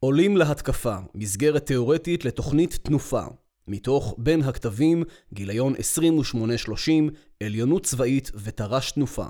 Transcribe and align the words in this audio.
עולים 0.00 0.36
להתקפה, 0.36 0.96
מסגרת 1.14 1.66
תאורטית 1.66 2.24
לתוכנית 2.24 2.74
תנופה. 2.82 3.24
מתוך 3.68 4.14
בין 4.18 4.42
הכתבים, 4.42 5.04
גיליון 5.34 5.74
28-30, 5.74 7.10
עליונות 7.42 7.84
צבאית 7.84 8.30
ותר"ש 8.34 8.92
תנופה. 8.92 9.26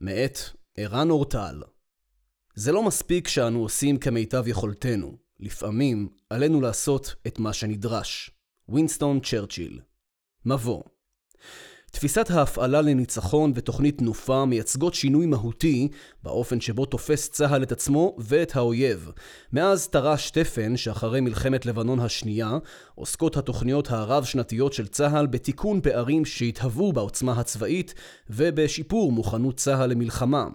מאת 0.00 0.38
ערן 0.76 1.10
אורטל. 1.10 1.62
זה 2.54 2.72
לא 2.72 2.82
מספיק 2.82 3.28
שאנו 3.28 3.62
עושים 3.62 3.98
כמיטב 3.98 4.48
יכולתנו. 4.48 5.16
לפעמים 5.40 6.08
עלינו 6.30 6.60
לעשות 6.60 7.14
את 7.26 7.38
מה 7.38 7.52
שנדרש. 7.52 8.30
וינסטון 8.68 9.20
צ'רצ'יל. 9.20 9.80
מבוא 10.44 10.82
תפיסת 11.94 12.30
ההפעלה 12.30 12.80
לניצחון 12.80 13.52
ותוכנית 13.54 13.98
תנופה 13.98 14.44
מייצגות 14.44 14.94
שינוי 14.94 15.26
מהותי 15.26 15.88
באופן 16.22 16.60
שבו 16.60 16.84
תופס 16.86 17.28
צה"ל 17.28 17.62
את 17.62 17.72
עצמו 17.72 18.16
ואת 18.18 18.56
האויב. 18.56 19.10
מאז 19.52 19.88
תר"ש 19.88 20.30
תפן, 20.30 20.76
שאחרי 20.76 21.20
מלחמת 21.20 21.66
לבנון 21.66 22.00
השנייה, 22.00 22.58
עוסקות 22.94 23.36
התוכניות 23.36 23.90
הרב-שנתיות 23.90 24.72
של 24.72 24.86
צה"ל 24.86 25.26
בתיקון 25.26 25.80
פערים 25.80 26.24
שהתהוו 26.24 26.92
בעוצמה 26.92 27.32
הצבאית 27.40 27.94
ובשיפור 28.30 29.12
מוכנות 29.12 29.56
צה"ל 29.56 29.90
למלחמה. 29.90 30.46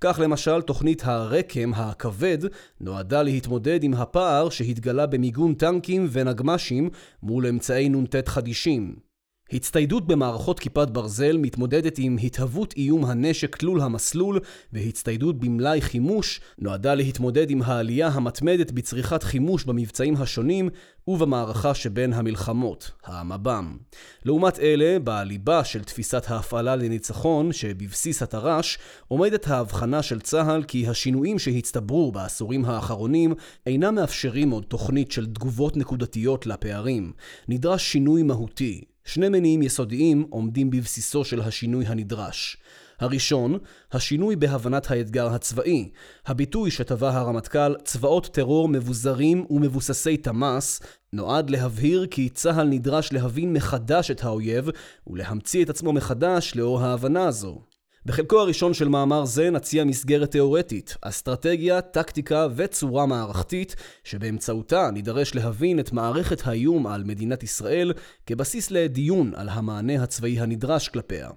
כך 0.00 0.20
למשל, 0.22 0.62
תוכנית 0.62 1.02
הרקם 1.04 1.72
הכבד 1.74 2.38
נועדה 2.80 3.22
להתמודד 3.22 3.82
עם 3.82 3.94
הפער 3.94 4.48
שהתגלה 4.48 5.06
במיגון 5.06 5.54
טנקים 5.54 6.08
ונגמ"שים 6.12 6.90
מול 7.22 7.46
אמצעי 7.46 7.88
נ"ט 7.88 8.28
חדישים. 8.28 9.05
הצטיידות 9.52 10.06
במערכות 10.06 10.60
כיפת 10.60 10.90
ברזל 10.90 11.36
מתמודדת 11.38 11.94
עם 11.98 12.16
התהוות 12.22 12.74
איום 12.76 13.04
הנשק 13.04 13.56
תלול 13.56 13.80
המסלול 13.80 14.40
והצטיידות 14.72 15.40
במלאי 15.40 15.80
חימוש 15.80 16.40
נועדה 16.58 16.94
להתמודד 16.94 17.50
עם 17.50 17.62
העלייה 17.62 18.08
המתמדת 18.08 18.70
בצריכת 18.70 19.22
חימוש 19.22 19.64
במבצעים 19.64 20.14
השונים 20.16 20.68
ובמערכה 21.08 21.74
שבין 21.74 22.12
המלחמות, 22.12 22.90
המב"ם. 23.04 23.76
לעומת 24.24 24.58
אלה, 24.58 24.98
בליבה 24.98 25.64
של 25.64 25.84
תפיסת 25.84 26.24
ההפעלה 26.28 26.76
לניצחון 26.76 27.52
שבבסיס 27.52 28.22
התר"ש, 28.22 28.78
עומדת 29.08 29.48
ההבחנה 29.48 30.02
של 30.02 30.20
צה"ל 30.20 30.62
כי 30.62 30.88
השינויים 30.88 31.38
שהצטברו 31.38 32.12
בעשורים 32.12 32.64
האחרונים 32.64 33.34
אינם 33.66 33.94
מאפשרים 33.94 34.50
עוד 34.50 34.64
תוכנית 34.64 35.12
של 35.12 35.26
תגובות 35.26 35.76
נקודתיות 35.76 36.46
לפערים. 36.46 37.12
נדרש 37.48 37.92
שינוי 37.92 38.22
מהותי. 38.22 38.84
שני 39.06 39.28
מניעים 39.28 39.62
יסודיים 39.62 40.26
עומדים 40.30 40.70
בבסיסו 40.70 41.24
של 41.24 41.40
השינוי 41.40 41.86
הנדרש. 41.86 42.56
הראשון, 43.00 43.58
השינוי 43.92 44.36
בהבנת 44.36 44.90
האתגר 44.90 45.26
הצבאי. 45.26 45.90
הביטוי 46.26 46.70
שטבע 46.70 47.10
הרמטכ"ל, 47.10 47.74
צבאות 47.84 48.26
טרור 48.26 48.68
מבוזרים 48.68 49.46
ומבוססי 49.50 50.16
תמ"ס, 50.16 50.80
נועד 51.12 51.50
להבהיר 51.50 52.06
כי 52.06 52.28
צה"ל 52.28 52.66
נדרש 52.66 53.12
להבין 53.12 53.52
מחדש 53.52 54.10
את 54.10 54.24
האויב 54.24 54.68
ולהמציא 55.06 55.64
את 55.64 55.70
עצמו 55.70 55.92
מחדש 55.92 56.52
לאור 56.56 56.80
ההבנה 56.80 57.26
הזו. 57.26 57.60
בחלקו 58.06 58.40
הראשון 58.40 58.74
של 58.74 58.88
מאמר 58.88 59.24
זה 59.24 59.50
נציע 59.50 59.84
מסגרת 59.84 60.30
תאורטית, 60.30 60.96
אסטרטגיה, 61.02 61.80
טקטיקה 61.80 62.46
וצורה 62.56 63.06
מערכתית, 63.06 63.76
שבאמצעותה 64.04 64.90
נידרש 64.92 65.34
להבין 65.34 65.80
את 65.80 65.92
מערכת 65.92 66.46
האיום 66.46 66.86
על 66.86 67.04
מדינת 67.04 67.42
ישראל 67.42 67.92
כבסיס 68.26 68.70
לדיון 68.70 69.32
על 69.34 69.48
המענה 69.48 70.02
הצבאי 70.02 70.40
הנדרש 70.40 70.88
כלפיה. 70.88 71.30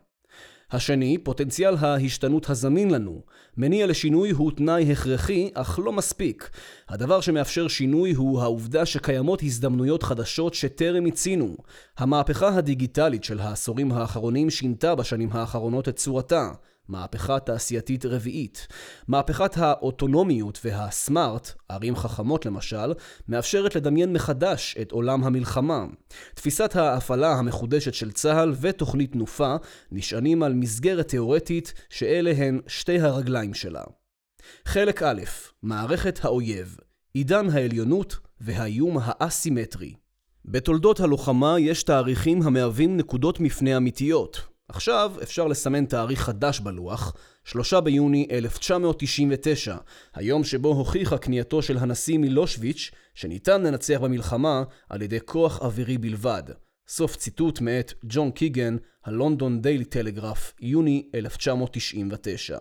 השני, 0.71 1.17
פוטנציאל 1.17 1.75
ההשתנות 1.79 2.49
הזמין 2.49 2.91
לנו. 2.91 3.21
מניע 3.57 3.87
לשינוי 3.87 4.31
הוא 4.31 4.51
תנאי 4.51 4.91
הכרחי, 4.91 5.49
אך 5.53 5.79
לא 5.83 5.91
מספיק. 5.91 6.49
הדבר 6.89 7.21
שמאפשר 7.21 7.67
שינוי 7.67 8.13
הוא 8.13 8.41
העובדה 8.41 8.85
שקיימות 8.85 9.43
הזדמנויות 9.43 10.03
חדשות 10.03 10.53
שטרם 10.53 11.05
הצינו. 11.05 11.57
המהפכה 11.97 12.55
הדיגיטלית 12.55 13.23
של 13.23 13.39
העשורים 13.39 13.91
האחרונים 13.91 14.49
שינתה 14.49 14.95
בשנים 14.95 15.29
האחרונות 15.31 15.89
את 15.89 15.95
צורתה. 15.95 16.51
מהפכה 16.89 17.39
תעשייתית 17.39 18.05
רביעית. 18.05 18.67
מהפכת 19.07 19.57
האוטונומיות 19.57 20.59
והסמארט, 20.63 21.51
ערים 21.69 21.95
חכמות 21.95 22.45
למשל, 22.45 22.93
מאפשרת 23.27 23.75
לדמיין 23.75 24.13
מחדש 24.13 24.75
את 24.81 24.91
עולם 24.91 25.23
המלחמה. 25.23 25.85
תפיסת 26.35 26.75
ההפעלה 26.75 27.33
המחודשת 27.33 27.93
של 27.93 28.11
צה"ל 28.11 28.53
ותוכנית 28.61 29.11
תנופה 29.11 29.55
נשענים 29.91 30.43
על 30.43 30.53
מסגרת 30.53 31.07
תאורטית 31.07 31.73
שאלה 31.89 32.31
הן 32.37 32.59
שתי 32.67 32.99
הרגליים 32.99 33.53
שלה. 33.53 33.83
חלק 34.65 35.03
א', 35.03 35.21
מערכת 35.63 36.19
האויב, 36.25 36.77
עידן 37.13 37.49
העליונות 37.49 38.17
והאיום 38.41 38.97
האסימטרי. 39.01 39.93
בתולדות 40.45 40.99
הלוחמה 40.99 41.59
יש 41.59 41.83
תאריכים 41.83 42.41
המהווים 42.41 42.97
נקודות 42.97 43.39
מפנה 43.39 43.77
אמיתיות, 43.77 44.48
עכשיו 44.69 45.13
אפשר 45.23 45.47
לסמן 45.47 45.85
תאריך 45.85 46.21
חדש 46.21 46.59
בלוח, 46.59 47.15
3 47.43 47.73
ביוני 47.73 48.27
1999, 48.31 49.77
היום 50.13 50.43
שבו 50.43 50.69
הוכיחה 50.69 51.17
כניעתו 51.17 51.61
של 51.61 51.77
הנשיא 51.77 52.17
מילושביץ' 52.17 52.91
שניתן 53.13 53.61
לנצח 53.61 53.99
במלחמה 54.01 54.63
על 54.89 55.01
ידי 55.01 55.19
כוח 55.25 55.61
אווירי 55.61 55.97
בלבד. 55.97 56.43
סוף 56.87 57.15
ציטוט 57.15 57.61
מאת 57.61 57.93
ג'ון 58.03 58.31
קיגן, 58.31 58.77
הלונדון 59.05 59.61
דיילי 59.61 59.85
טלגרף, 59.85 60.53
יוני 60.61 61.09
1999. 61.15 62.59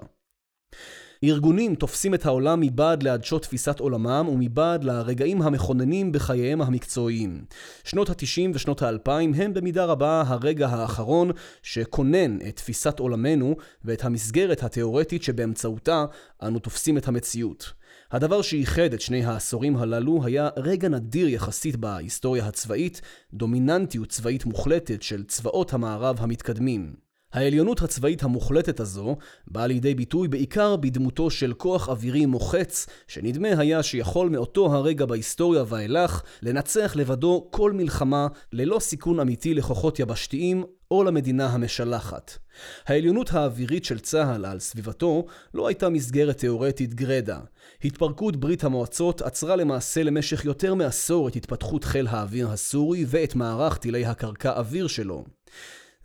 ארגונים 1.24 1.74
תופסים 1.74 2.14
את 2.14 2.26
העולם 2.26 2.60
מבעד 2.60 3.02
לעדשות 3.02 3.42
תפיסת 3.42 3.80
עולמם 3.80 4.26
ומבעד 4.32 4.84
לרגעים 4.84 5.42
המכוננים 5.42 6.12
בחייהם 6.12 6.62
המקצועיים. 6.62 7.44
שנות 7.84 8.10
ה-90 8.10 8.50
ושנות 8.54 8.82
ה-2000 8.82 9.10
הם 9.36 9.54
במידה 9.54 9.84
רבה 9.84 10.22
הרגע 10.26 10.68
האחרון 10.68 11.30
שכונן 11.62 12.38
את 12.48 12.56
תפיסת 12.56 12.98
עולמנו 12.98 13.56
ואת 13.84 14.04
המסגרת 14.04 14.62
התאורטית 14.62 15.22
שבאמצעותה 15.22 16.04
אנו 16.42 16.58
תופסים 16.58 16.98
את 16.98 17.08
המציאות. 17.08 17.72
הדבר 18.12 18.42
שאיחד 18.42 18.92
את 18.94 19.00
שני 19.00 19.24
העשורים 19.24 19.76
הללו 19.76 20.24
היה 20.24 20.48
רגע 20.56 20.88
נדיר 20.88 21.28
יחסית 21.28 21.76
בהיסטוריה 21.76 22.46
הצבאית, 22.46 23.00
דומיננטיות 23.34 24.08
צבאית 24.08 24.44
מוחלטת 24.44 25.02
של 25.02 25.24
צבאות 25.24 25.72
המערב 25.72 26.16
המתקדמים. 26.20 27.07
העליונות 27.32 27.82
הצבאית 27.82 28.22
המוחלטת 28.22 28.80
הזו 28.80 29.16
באה 29.46 29.66
לידי 29.66 29.94
ביטוי 29.94 30.28
בעיקר 30.28 30.76
בדמותו 30.76 31.30
של 31.30 31.52
כוח 31.52 31.88
אווירי 31.88 32.26
מוחץ, 32.26 32.86
שנדמה 33.08 33.48
היה 33.48 33.82
שיכול 33.82 34.28
מאותו 34.28 34.74
הרגע 34.74 35.06
בהיסטוריה 35.06 35.64
ואילך 35.68 36.22
לנצח 36.42 36.96
לבדו 36.96 37.48
כל 37.50 37.72
מלחמה 37.72 38.26
ללא 38.52 38.78
סיכון 38.78 39.20
אמיתי 39.20 39.54
לכוחות 39.54 40.00
יבשתיים 40.00 40.64
או 40.90 41.04
למדינה 41.04 41.46
המשלחת. 41.46 42.38
העליונות 42.86 43.32
האווירית 43.32 43.84
של 43.84 43.98
צה"ל 43.98 44.44
על 44.44 44.58
סביבתו 44.58 45.24
לא 45.54 45.68
הייתה 45.68 45.88
מסגרת 45.88 46.38
תאורטית 46.38 46.94
גרדה. 46.94 47.40
התפרקות 47.84 48.36
ברית 48.36 48.64
המועצות 48.64 49.22
עצרה 49.22 49.56
למעשה 49.56 50.02
למשך 50.02 50.44
יותר 50.44 50.74
מעשור 50.74 51.28
את 51.28 51.36
התפתחות 51.36 51.84
חיל 51.84 52.06
האוויר 52.06 52.48
הסורי 52.48 53.04
ואת 53.08 53.34
מערך 53.34 53.78
טילי 53.78 54.06
הקרקע 54.06 54.50
אוויר 54.50 54.86
שלו. 54.86 55.24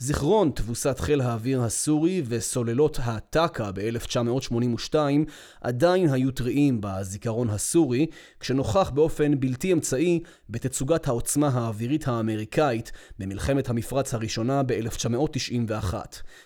זיכרון 0.05 0.51
תבוסת 0.55 0.99
חיל 0.99 1.21
האוויר 1.21 1.61
הסורי 1.61 2.21
וסוללות 2.25 2.99
הטאקה 3.03 3.71
ב-1982 3.71 4.95
עדיין 5.61 6.09
היו 6.09 6.31
טריים 6.31 6.81
בזיכרון 6.81 7.49
הסורי, 7.49 8.05
כשנוכח 8.39 8.89
באופן 8.89 9.39
בלתי 9.39 9.73
אמצעי 9.73 10.19
בתצוגת 10.49 11.07
העוצמה 11.07 11.47
האווירית 11.47 12.07
האמריקאית 12.07 12.91
במלחמת 13.19 13.69
המפרץ 13.69 14.13
הראשונה 14.13 14.63
ב-1991. 14.63 15.93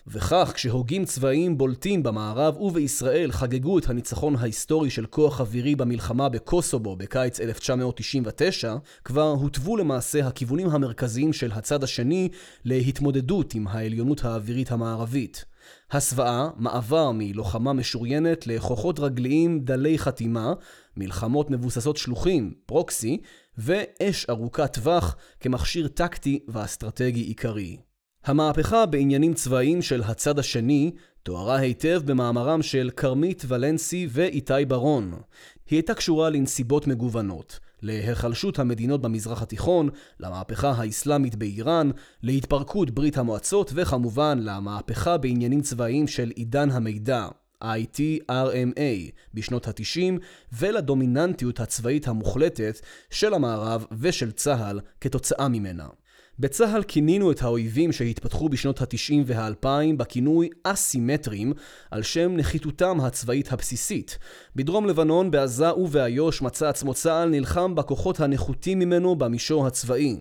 וכך, 0.06 0.52
כשהוגים 0.54 1.04
צבאיים 1.04 1.58
בולטים 1.58 2.02
במערב 2.02 2.60
ובישראל 2.60 3.32
חגגו 3.32 3.78
את 3.78 3.88
הניצחון 3.88 4.36
ההיסטורי 4.36 4.90
של 4.90 5.06
כוח 5.06 5.40
אווירי 5.40 5.74
במלחמה 5.76 6.28
בקוסובו 6.28 6.96
בקיץ 6.96 7.40
1999, 7.40 8.76
כבר 9.04 9.30
הותוו 9.30 9.76
למעשה 9.76 10.26
הכיוונים 10.26 10.68
המרכזיים 10.70 11.32
של 11.32 11.52
הצד 11.52 11.84
השני 11.84 12.28
להתמודדות 12.64 13.47
התמודדות 13.48 13.54
עם 13.54 13.66
העליונות 13.68 14.24
האווירית 14.24 14.72
המערבית. 14.72 15.44
הסוואה, 15.90 16.48
מעבר 16.56 17.10
מלוחמה 17.14 17.72
משוריינת 17.72 18.46
לכוחות 18.46 19.00
רגליים 19.00 19.60
דלי 19.60 19.98
חתימה, 19.98 20.52
מלחמות 20.96 21.50
מבוססות 21.50 21.96
שלוחים, 21.96 22.54
פרוקסי, 22.66 23.20
ואש 23.58 24.26
ארוכת 24.30 24.72
טווח 24.74 25.16
כמכשיר 25.40 25.88
טקטי 25.88 26.40
ואסטרטגי 26.48 27.20
עיקרי. 27.20 27.76
המהפכה 28.24 28.86
בעניינים 28.86 29.34
צבאיים 29.34 29.82
של 29.82 30.02
הצד 30.02 30.38
השני 30.38 30.92
תוארה 31.22 31.56
היטב 31.56 32.00
במאמרם 32.04 32.62
של 32.62 32.90
כרמית 32.96 33.44
ולנסי 33.48 34.08
ואיתי 34.10 34.64
ברון. 34.68 35.12
היא 35.70 35.76
הייתה 35.76 35.94
קשורה 35.94 36.30
לנסיבות 36.30 36.86
מגוונות. 36.86 37.60
להיחלשות 37.82 38.58
המדינות 38.58 39.02
במזרח 39.02 39.42
התיכון, 39.42 39.88
למהפכה 40.20 40.70
האסלאמית 40.70 41.36
באיראן, 41.36 41.90
להתפרקות 42.22 42.90
ברית 42.90 43.18
המועצות 43.18 43.72
וכמובן 43.74 44.38
למהפכה 44.42 45.16
בעניינים 45.16 45.60
צבאיים 45.60 46.06
של 46.06 46.32
עידן 46.36 46.70
המידע. 46.70 47.28
ITRMA, 47.64 49.10
בשנות 49.34 49.68
ה-90, 49.68 50.20
ולדומיננטיות 50.52 51.60
הצבאית 51.60 52.08
המוחלטת 52.08 52.80
של 53.10 53.34
המערב 53.34 53.84
ושל 54.00 54.30
צה"ל 54.30 54.80
כתוצאה 55.00 55.48
ממנה. 55.48 55.86
בצה"ל 56.40 56.82
כינינו 56.82 57.32
את 57.32 57.42
האויבים 57.42 57.92
שהתפתחו 57.92 58.48
בשנות 58.48 58.80
ה-90 58.80 59.14
וה-2000 59.26 59.96
בכינוי 59.96 60.48
אסימטרים, 60.62 61.52
על 61.90 62.02
שם 62.02 62.36
נחיתותם 62.36 63.00
הצבאית 63.00 63.52
הבסיסית. 63.52 64.18
בדרום 64.56 64.86
לבנון, 64.86 65.30
בעזה 65.30 65.74
ובאיו"ש 65.74 66.42
מצא 66.42 66.68
עצמו 66.68 66.94
צה"ל 66.94 67.28
נלחם 67.28 67.74
בכוחות 67.74 68.20
הנחותים 68.20 68.78
ממנו 68.78 69.16
במישור 69.16 69.66
הצבאי. 69.66 70.16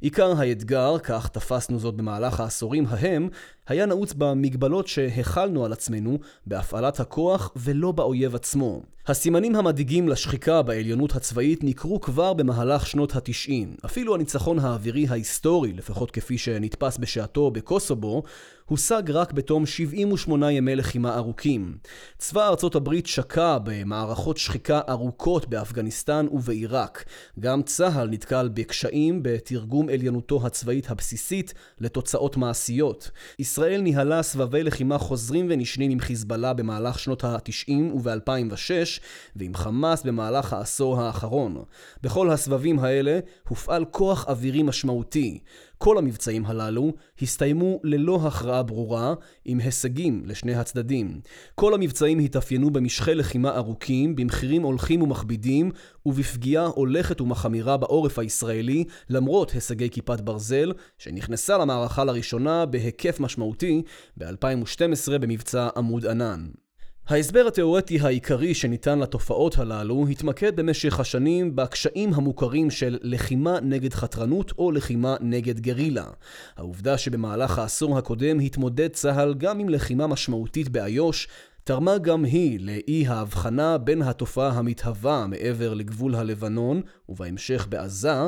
עיקר 0.00 0.38
האתגר, 0.38 0.98
כך 0.98 1.28
תפסנו 1.28 1.78
זאת 1.78 1.94
במהלך 1.94 2.40
העשורים 2.40 2.86
ההם, 2.88 3.28
היה 3.68 3.86
נעוץ 3.86 4.12
במגבלות 4.12 4.88
שהחלנו 4.88 5.64
על 5.64 5.72
עצמנו 5.72 6.18
בהפעלת 6.46 7.00
הכוח 7.00 7.52
ולא 7.56 7.92
באויב 7.92 8.34
עצמו. 8.34 8.82
הסימנים 9.10 9.56
המדאיגים 9.56 10.08
לשחיקה 10.08 10.62
בעליונות 10.62 11.16
הצבאית 11.16 11.64
ניכרו 11.64 12.00
כבר 12.00 12.32
במהלך 12.32 12.86
שנות 12.86 13.16
התשעים. 13.16 13.74
אפילו 13.84 14.14
הניצחון 14.14 14.58
האווירי 14.58 15.06
ההיסטורי, 15.08 15.72
לפחות 15.72 16.10
כפי 16.10 16.38
שנתפס 16.38 16.98
בשעתו 16.98 17.50
בקוסובו, 17.50 18.22
הושג 18.70 19.10
רק 19.10 19.32
בתום 19.32 19.66
78 19.66 20.52
ימי 20.52 20.76
לחימה 20.76 21.16
ארוכים. 21.16 21.78
צבא 22.18 22.48
ארצות 22.48 22.74
הברית 22.74 23.06
שקע 23.06 23.58
במערכות 23.64 24.36
שחיקה 24.36 24.80
ארוכות 24.88 25.48
באפגניסטן 25.48 26.26
ובעיראק. 26.32 27.04
גם 27.40 27.62
צה"ל 27.62 28.08
נתקל 28.08 28.48
בקשיים 28.54 29.20
בתרגום 29.22 29.88
עליונותו 29.88 30.46
הצבאית 30.46 30.90
הבסיסית 30.90 31.54
לתוצאות 31.80 32.36
מעשיות. 32.36 33.10
ישראל 33.38 33.80
ניהלה 33.80 34.22
סבבי 34.22 34.62
לחימה 34.62 34.98
חוזרים 34.98 35.46
ונשנים 35.50 35.90
עם 35.90 36.00
חיזבאללה 36.00 36.52
במהלך 36.52 36.98
שנות 36.98 37.24
ה-90 37.24 37.72
וב-2006, 37.94 39.00
ועם 39.36 39.54
חמאס 39.54 40.02
במהלך 40.02 40.52
העשור 40.52 41.00
האחרון. 41.00 41.62
בכל 42.02 42.30
הסבבים 42.30 42.78
האלה 42.78 43.18
הופעל 43.48 43.84
כוח 43.84 44.28
אווירי 44.28 44.62
משמעותי. 44.62 45.40
כל 45.82 45.98
המבצעים 45.98 46.46
הללו 46.46 46.92
הסתיימו 47.22 47.80
ללא 47.84 48.20
הכרעה 48.26 48.62
ברורה, 48.62 49.14
עם 49.44 49.58
הישגים 49.58 50.22
לשני 50.26 50.54
הצדדים. 50.54 51.20
כל 51.54 51.74
המבצעים 51.74 52.18
התאפיינו 52.18 52.70
במשכי 52.70 53.14
לחימה 53.14 53.56
ארוכים, 53.56 54.16
במחירים 54.16 54.62
הולכים 54.62 55.02
ומכבידים, 55.02 55.70
ובפגיעה 56.06 56.66
הולכת 56.66 57.20
ומחמירה 57.20 57.76
בעורף 57.76 58.18
הישראלי, 58.18 58.84
למרות 59.10 59.50
הישגי 59.50 59.90
כיפת 59.90 60.20
ברזל, 60.20 60.72
שנכנסה 60.98 61.58
למערכה 61.58 62.04
לראשונה 62.04 62.66
בהיקף 62.66 63.20
משמעותי 63.20 63.82
ב-2012 64.16 65.18
במבצע 65.20 65.68
עמוד 65.76 66.06
ענן. 66.06 66.46
ההסבר 67.10 67.46
התאורטי 67.46 68.00
העיקרי 68.00 68.54
שניתן 68.54 68.98
לתופעות 68.98 69.58
הללו 69.58 70.06
התמקד 70.10 70.56
במשך 70.56 71.00
השנים 71.00 71.56
בקשיים 71.56 72.14
המוכרים 72.14 72.70
של 72.70 72.98
לחימה 73.02 73.60
נגד 73.62 73.94
חתרנות 73.94 74.52
או 74.58 74.72
לחימה 74.72 75.16
נגד 75.20 75.60
גרילה. 75.60 76.04
העובדה 76.56 76.98
שבמהלך 76.98 77.58
העשור 77.58 77.98
הקודם 77.98 78.38
התמודד 78.38 78.88
צה"ל 78.88 79.34
גם 79.34 79.58
עם 79.58 79.68
לחימה 79.68 80.06
משמעותית 80.06 80.68
באיו"ש 80.68 81.28
תרמה 81.64 81.98
גם 81.98 82.24
היא 82.24 82.60
לאי 82.60 83.06
ההבחנה 83.06 83.78
בין 83.78 84.02
התופעה 84.02 84.50
המתהווה 84.50 85.26
מעבר 85.26 85.74
לגבול 85.74 86.14
הלבנון, 86.14 86.82
ובהמשך 87.08 87.66
בעזה, 87.70 88.18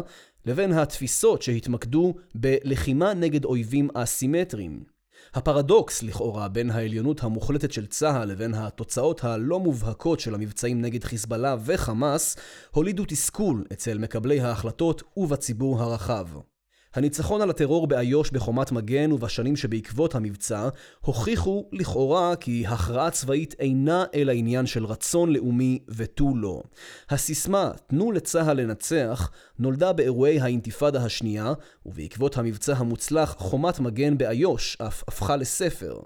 לבין 0.47 0.73
התפיסות 0.73 1.43
שהתמקדו 1.43 2.15
בלחימה 2.35 3.15
נגד 3.15 3.45
אויבים 3.45 3.89
אסימטריים. 3.95 4.92
הפרדוקס 5.35 6.03
לכאורה 6.03 6.49
בין 6.49 6.71
העליונות 6.71 7.23
המוחלטת 7.23 7.73
של 7.73 7.87
צה"ל 7.87 8.29
לבין 8.29 8.55
התוצאות 8.55 9.25
הלא 9.25 9.61
מובהקות 9.61 10.21
של 10.21 10.35
המבצעים 10.35 10.81
נגד 10.81 11.05
חיזבאללה 11.05 11.57
וחמאס 11.65 12.37
הולידו 12.71 13.05
תסכול 13.09 13.65
אצל 13.73 13.99
מקבלי 13.99 14.41
ההחלטות 14.41 15.03
ובציבור 15.17 15.83
הרחב. 15.83 16.27
הניצחון 16.95 17.43
על 17.43 17.51
הטרור 17.51 17.87
באיו"ש 17.87 18.31
בחומת 18.31 18.73
מגן 18.73 19.13
ובשנים 19.13 19.57
שבעקבות 19.57 20.15
המבצע 20.15 20.69
הוכיחו 21.01 21.69
לכאורה 21.73 22.37
כי 22.37 22.65
הכרעה 22.67 23.11
צבאית 23.11 23.55
אינה 23.59 24.05
אלא 24.15 24.33
עניין 24.33 24.67
של 24.67 24.85
רצון 24.85 25.33
לאומי 25.33 25.79
ותו 25.89 26.37
לא. 26.37 26.63
הסיסמה 27.11 27.71
"תנו 27.87 28.13
לצה"ל 28.13 28.61
לנצח" 28.61 29.31
נולדה 29.59 29.93
באירועי 29.93 30.41
האינתיפאדה 30.41 31.05
השנייה, 31.05 31.53
ובעקבות 31.87 32.39
המבצע 32.39 32.75
המוצלח 32.77 33.35
חומת 33.39 33.81
מגן 33.81 34.19
באיו"ש 34.19 34.77
אף 34.77 35.05
הפכה 35.09 35.37
לספר. 35.37 36.01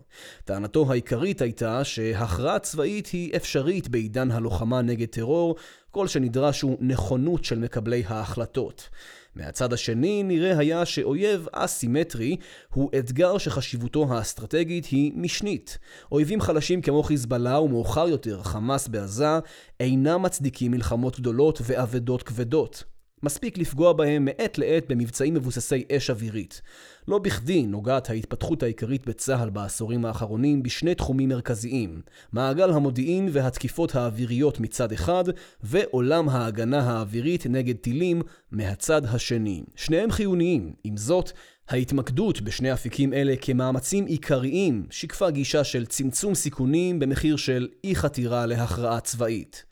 טענתו 0.44 0.86
העיקרית 0.90 1.42
הייתה 1.42 1.84
שהכרעה 1.84 2.58
צבאית 2.58 3.06
היא 3.06 3.36
אפשרית 3.36 3.88
בעידן 3.88 4.30
הלוחמה 4.30 4.82
נגד 4.82 5.08
טרור, 5.08 5.56
כל 5.90 6.08
שנדרש 6.08 6.62
הוא 6.62 6.76
נכונות 6.80 7.44
של 7.44 7.58
מקבלי 7.58 8.02
ההחלטות. 8.06 8.88
מהצד 9.36 9.72
השני 9.72 10.22
נראה 10.22 10.58
היה 10.58 10.84
שאויב 10.84 11.46
אסימטרי 11.52 12.36
הוא 12.74 12.90
אתגר 12.98 13.38
שחשיבותו 13.38 14.06
האסטרטגית 14.10 14.84
היא 14.86 15.12
משנית. 15.14 15.78
אויבים 16.12 16.40
חלשים 16.40 16.82
כמו 16.82 17.02
חיזבאללה 17.02 17.60
ומאוחר 17.60 18.08
יותר 18.08 18.42
חמאס 18.42 18.88
בעזה 18.88 19.38
אינם 19.80 20.22
מצדיקים 20.22 20.72
מלחמות 20.72 21.20
גדולות 21.20 21.60
ואבדות 21.64 22.22
כבדות. 22.22 22.95
מספיק 23.26 23.58
לפגוע 23.58 23.92
בהם 23.92 24.24
מעת 24.24 24.58
לעת 24.58 24.84
במבצעים 24.88 25.34
מבוססי 25.34 25.84
אש 25.92 26.10
אווירית. 26.10 26.62
לא 27.08 27.18
בכדי 27.18 27.66
נוגעת 27.66 28.10
ההתפתחות 28.10 28.62
העיקרית 28.62 29.06
בצה"ל 29.06 29.50
בעשורים 29.50 30.04
האחרונים 30.04 30.62
בשני 30.62 30.94
תחומים 30.94 31.28
מרכזיים 31.28 32.02
מעגל 32.32 32.70
המודיעין 32.70 33.28
והתקיפות 33.32 33.94
האוויריות 33.94 34.60
מצד 34.60 34.92
אחד, 34.92 35.24
ועולם 35.62 36.28
ההגנה 36.28 36.80
האווירית 36.80 37.46
נגד 37.46 37.76
טילים 37.76 38.22
מהצד 38.50 39.04
השני. 39.04 39.64
שניהם 39.76 40.10
חיוניים, 40.10 40.72
עם 40.84 40.96
זאת, 40.96 41.32
ההתמקדות 41.68 42.40
בשני 42.40 42.72
אפיקים 42.72 43.12
אלה 43.12 43.34
כמאמצים 43.40 44.06
עיקריים 44.06 44.86
שיקפה 44.90 45.30
גישה 45.30 45.64
של 45.64 45.86
צמצום 45.86 46.34
סיכונים 46.34 46.98
במחיר 46.98 47.36
של 47.36 47.68
אי 47.84 47.94
חתירה 47.94 48.46
להכרעה 48.46 49.00
צבאית. 49.00 49.64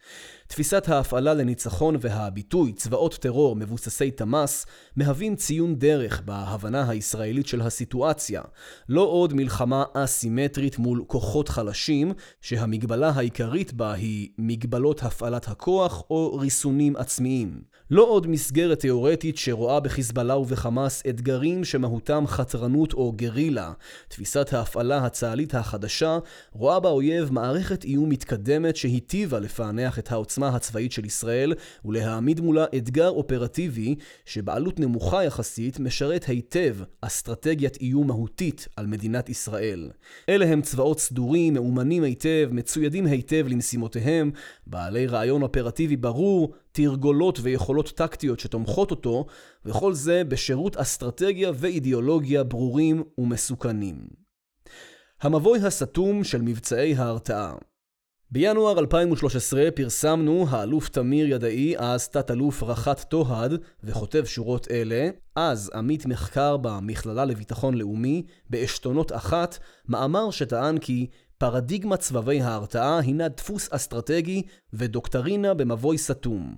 תפיסת 0.54 0.88
ההפעלה 0.88 1.34
לניצחון 1.34 1.96
והביטוי 2.00 2.72
צבאות 2.72 3.14
טרור 3.14 3.56
מבוססי 3.56 4.10
תמ"ס 4.10 4.66
מהווים 4.96 5.36
ציון 5.36 5.78
דרך 5.78 6.22
בהבנה 6.24 6.90
הישראלית 6.90 7.46
של 7.46 7.60
הסיטואציה. 7.60 8.42
לא 8.88 9.00
עוד 9.00 9.34
מלחמה 9.34 9.84
אסימטרית 9.94 10.78
מול 10.78 11.04
כוחות 11.06 11.48
חלשים, 11.48 12.12
שהמגבלה 12.40 13.08
העיקרית 13.08 13.72
בה 13.72 13.92
היא 13.92 14.28
מגבלות 14.38 15.02
הפעלת 15.02 15.48
הכוח 15.48 16.02
או 16.10 16.36
ריסונים 16.36 16.96
עצמיים. 16.96 17.62
לא 17.90 18.02
עוד 18.02 18.26
מסגרת 18.26 18.80
תאורטית 18.80 19.36
שרואה 19.36 19.80
בחיזבאללה 19.80 20.36
ובחמאס 20.36 21.02
אתגרים 21.08 21.64
שמהותם 21.64 22.24
חתרנות 22.26 22.92
או 22.92 23.12
גרילה. 23.12 23.72
תפיסת 24.08 24.52
ההפעלה 24.52 25.06
הצה"לית 25.06 25.54
החדשה 25.54 26.18
רואה 26.52 26.80
באויב 26.80 27.32
מערכת 27.32 27.84
איום 27.84 28.08
מתקדמת 28.08 28.76
שהיטיבה 28.76 29.40
לפענח 29.40 29.98
את 29.98 30.12
העוצמה 30.12 30.43
העוצמה 30.44 30.56
הצבאית 30.56 30.92
של 30.92 31.04
ישראל 31.04 31.52
ולהעמיד 31.84 32.40
מולה 32.40 32.64
אתגר 32.76 33.08
אופרטיבי 33.08 33.94
שבעלות 34.24 34.80
נמוכה 34.80 35.24
יחסית 35.24 35.80
משרת 35.80 36.24
היטב 36.24 36.76
אסטרטגיית 37.00 37.76
איום 37.80 38.06
מהותית 38.06 38.68
על 38.76 38.86
מדינת 38.86 39.28
ישראל. 39.28 39.90
אלה 40.28 40.46
הם 40.46 40.62
צבאות 40.62 41.00
סדורים, 41.00 41.54
מאומנים 41.54 42.02
היטב, 42.02 42.48
מצוידים 42.52 43.06
היטב 43.06 43.46
למשימותיהם, 43.48 44.30
בעלי 44.66 45.06
רעיון 45.06 45.42
אופרטיבי 45.42 45.96
ברור, 45.96 46.54
תרגולות 46.72 47.38
ויכולות 47.42 47.92
טקטיות 47.96 48.40
שתומכות 48.40 48.90
אותו, 48.90 49.26
וכל 49.64 49.94
זה 49.94 50.24
בשירות 50.24 50.76
אסטרטגיה 50.76 51.50
ואידיאולוגיה 51.54 52.44
ברורים 52.44 53.02
ומסוכנים. 53.18 53.96
המבוי 55.22 55.58
הסתום 55.58 56.24
של 56.24 56.42
מבצעי 56.42 56.94
ההרתעה 56.94 57.54
בינואר 58.34 58.78
2013 58.78 59.70
פרסמנו 59.70 60.46
האלוף 60.50 60.88
תמיר 60.88 61.28
ידעי, 61.28 61.74
אז 61.78 62.08
תת-אלוף 62.08 62.62
רחת 62.62 63.00
טוהד, 63.00 63.52
וכותב 63.84 64.24
שורות 64.24 64.70
אלה, 64.70 65.08
אז 65.36 65.70
עמית 65.74 66.06
מחקר 66.06 66.56
במכללה 66.56 67.24
לביטחון 67.24 67.74
לאומי, 67.74 68.22
באשתונות 68.50 69.12
אחת, 69.12 69.58
מאמר 69.88 70.30
שטען 70.30 70.78
כי 70.78 71.06
פרדיגמת 71.38 72.00
סבבי 72.00 72.40
ההרתעה 72.40 72.98
הינה 72.98 73.28
דפוס 73.28 73.68
אסטרטגי 73.72 74.42
ודוקטרינה 74.72 75.54
במבוי 75.54 75.98
סתום. 75.98 76.54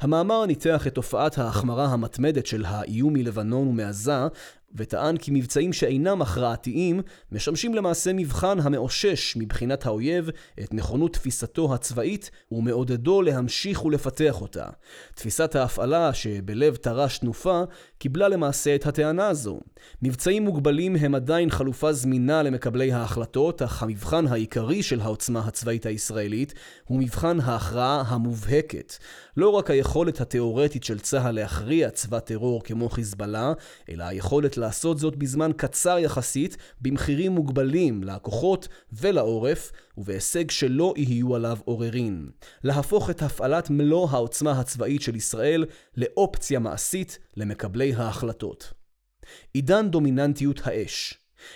המאמר 0.00 0.46
ניתח 0.46 0.86
את 0.86 0.94
תופעת 0.94 1.38
ההחמרה 1.38 1.86
המתמדת 1.86 2.46
של 2.46 2.64
האיום 2.64 3.12
מלבנון 3.12 3.68
ומעזה, 3.68 4.26
וטען 4.76 5.16
כי 5.16 5.30
מבצעים 5.34 5.72
שאינם 5.72 6.22
הכרעתיים 6.22 7.00
משמשים 7.32 7.74
למעשה 7.74 8.12
מבחן 8.12 8.60
המאושש 8.60 9.36
מבחינת 9.36 9.86
האויב 9.86 10.30
את 10.60 10.74
נכונות 10.74 11.12
תפיסתו 11.12 11.74
הצבאית 11.74 12.30
ומעודדו 12.52 13.22
להמשיך 13.22 13.84
ולפתח 13.84 14.40
אותה. 14.40 14.64
תפיסת 15.14 15.54
ההפעלה 15.54 16.14
שבלב 16.14 16.76
תר"ש 16.76 17.18
תנופה 17.18 17.62
קיבלה 17.98 18.28
למעשה 18.28 18.74
את 18.74 18.86
הטענה 18.86 19.28
הזו. 19.28 19.60
מבצעים 20.02 20.44
מוגבלים 20.44 20.96
הם 20.96 21.14
עדיין 21.14 21.50
חלופה 21.50 21.92
זמינה 21.92 22.42
למקבלי 22.42 22.92
ההחלטות, 22.92 23.62
אך 23.62 23.82
המבחן 23.82 24.26
העיקרי 24.26 24.82
של 24.82 25.00
העוצמה 25.00 25.40
הצבאית 25.40 25.86
הישראלית 25.86 26.54
הוא 26.84 26.98
מבחן 26.98 27.40
ההכרעה 27.40 28.04
המובהקת. 28.06 28.94
לא 29.36 29.48
רק 29.48 29.70
היכולת 29.70 30.20
התאורטית 30.20 30.84
של 30.84 30.98
צה"ל 30.98 31.34
להכריע 31.34 31.90
צבא 31.90 32.18
טרור 32.18 32.64
כמו 32.64 32.88
חיזבאללה, 32.88 33.52
אלא 33.90 34.04
היכולת 34.04 34.58
לעשות 34.66 34.98
זאת 34.98 35.16
בזמן 35.16 35.50
קצר 35.56 35.98
יחסית, 35.98 36.56
במחירים 36.80 37.32
מוגבלים 37.32 38.04
לכוחות 38.04 38.68
ולעורף, 38.92 39.72
ובהישג 39.98 40.50
שלא 40.50 40.94
יהיו 40.96 41.34
עליו 41.34 41.58
עוררין. 41.64 42.28
להפוך 42.64 43.10
את 43.10 43.22
הפעלת 43.22 43.70
מלוא 43.70 44.08
העוצמה 44.10 44.60
הצבאית 44.60 45.02
של 45.02 45.16
ישראל 45.16 45.64
לאופציה 45.96 46.58
מעשית 46.58 47.18
למקבלי 47.36 47.94
ההחלטות. 47.94 48.72
עידן 49.54 49.90
דומיננטיות 49.90 50.60
האש 50.64 51.14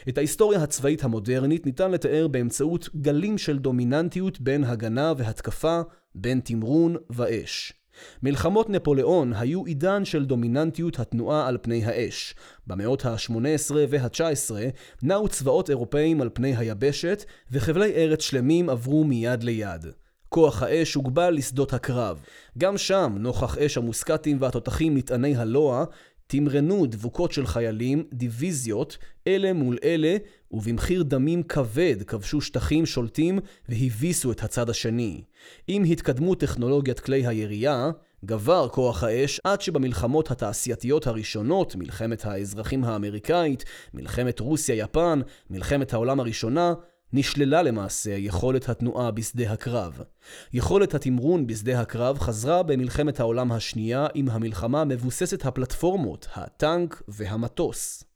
את 0.08 0.18
ההיסטוריה 0.18 0.62
הצבאית 0.62 1.04
המודרנית 1.04 1.66
ניתן 1.66 1.90
לתאר 1.90 2.28
באמצעות 2.28 2.88
גלים 2.96 3.38
של 3.38 3.58
דומיננטיות 3.58 4.40
בין 4.40 4.64
הגנה 4.64 5.12
והתקפה, 5.16 5.80
בין 6.14 6.40
תמרון 6.40 6.96
ואש. 7.10 7.79
מלחמות 8.22 8.70
נפוליאון 8.70 9.32
היו 9.32 9.64
עידן 9.64 10.04
של 10.04 10.24
דומיננטיות 10.24 10.98
התנועה 10.98 11.48
על 11.48 11.58
פני 11.62 11.84
האש. 11.84 12.34
במאות 12.66 13.04
ה-18 13.04 13.74
וה-19 13.88 14.50
נעו 15.02 15.28
צבאות 15.28 15.70
אירופאים 15.70 16.20
על 16.20 16.28
פני 16.32 16.56
היבשת, 16.56 17.24
וחבלי 17.50 17.92
ארץ 17.94 18.22
שלמים 18.22 18.70
עברו 18.70 19.04
מיד 19.04 19.42
ליד. 19.42 19.86
כוח 20.28 20.62
האש 20.62 20.94
הוגבל 20.94 21.30
לשדות 21.30 21.72
הקרב. 21.72 22.20
גם 22.58 22.78
שם, 22.78 23.16
נוכח 23.18 23.58
אש 23.58 23.76
המוסקטים 23.76 24.36
והתותחים 24.40 24.96
נטעני 24.96 25.36
הלוע, 25.36 25.84
תמרנו 26.26 26.86
דבוקות 26.86 27.32
של 27.32 27.46
חיילים, 27.46 28.04
דיוויזיות, 28.12 28.98
אלה 29.26 29.52
מול 29.52 29.78
אלה, 29.84 30.16
ובמחיר 30.50 31.02
דמים 31.02 31.42
כבד 31.42 32.02
כבשו 32.06 32.40
שטחים 32.40 32.86
שולטים 32.86 33.38
והביסו 33.68 34.32
את 34.32 34.42
הצד 34.42 34.70
השני. 34.70 35.24
עם 35.68 35.84
התקדמות 35.84 36.40
טכנולוגיית 36.40 37.00
כלי 37.00 37.26
הירייה, 37.26 37.90
גבר 38.24 38.68
כוח 38.68 39.04
האש 39.04 39.40
עד 39.44 39.60
שבמלחמות 39.60 40.30
התעשייתיות 40.30 41.06
הראשונות, 41.06 41.76
מלחמת 41.76 42.24
האזרחים 42.24 42.84
האמריקאית, 42.84 43.64
מלחמת 43.94 44.40
רוסיה-יפן, 44.40 45.20
מלחמת 45.50 45.92
העולם 45.92 46.20
הראשונה, 46.20 46.74
נשללה 47.12 47.62
למעשה 47.62 48.10
יכולת 48.10 48.68
התנועה 48.68 49.10
בשדה 49.10 49.52
הקרב. 49.52 50.00
יכולת 50.52 50.94
התמרון 50.94 51.46
בשדה 51.46 51.80
הקרב 51.80 52.18
חזרה 52.18 52.62
במלחמת 52.62 53.20
העולם 53.20 53.52
השנייה 53.52 54.06
עם 54.14 54.28
המלחמה 54.28 54.84
מבוססת 54.84 55.46
הפלטפורמות, 55.46 56.28
הטנק 56.34 57.02
והמטוס. 57.08 58.09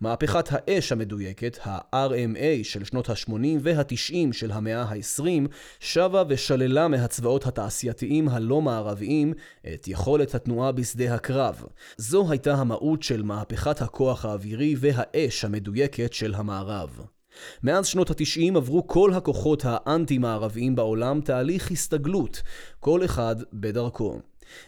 מהפכת 0.00 0.48
האש 0.50 0.92
המדויקת, 0.92 1.58
ה-RMA 1.62 2.62
של 2.64 2.84
שנות 2.84 3.10
ה-80 3.10 3.32
וה-90 3.62 4.32
של 4.32 4.52
המאה 4.52 4.82
ה-20, 4.82 5.48
שבה 5.80 6.22
ושללה 6.28 6.88
מהצבאות 6.88 7.46
התעשייתיים 7.46 8.28
הלא 8.28 8.62
מערביים 8.62 9.32
את 9.74 9.88
יכולת 9.88 10.34
התנועה 10.34 10.72
בשדה 10.72 11.14
הקרב. 11.14 11.64
זו 11.96 12.30
הייתה 12.30 12.54
המהות 12.54 13.02
של 13.02 13.22
מהפכת 13.22 13.82
הכוח 13.82 14.24
האווירי 14.24 14.74
והאש 14.78 15.44
המדויקת 15.44 16.12
של 16.12 16.34
המערב. 16.34 17.00
מאז 17.62 17.86
שנות 17.86 18.10
התשעים 18.10 18.56
עברו 18.56 18.86
כל 18.86 19.12
הכוחות 19.14 19.62
האנטי-מערביים 19.64 20.74
בעולם 20.74 21.20
תהליך 21.20 21.70
הסתגלות, 21.70 22.42
כל 22.80 23.04
אחד 23.04 23.36
בדרכו. 23.52 24.20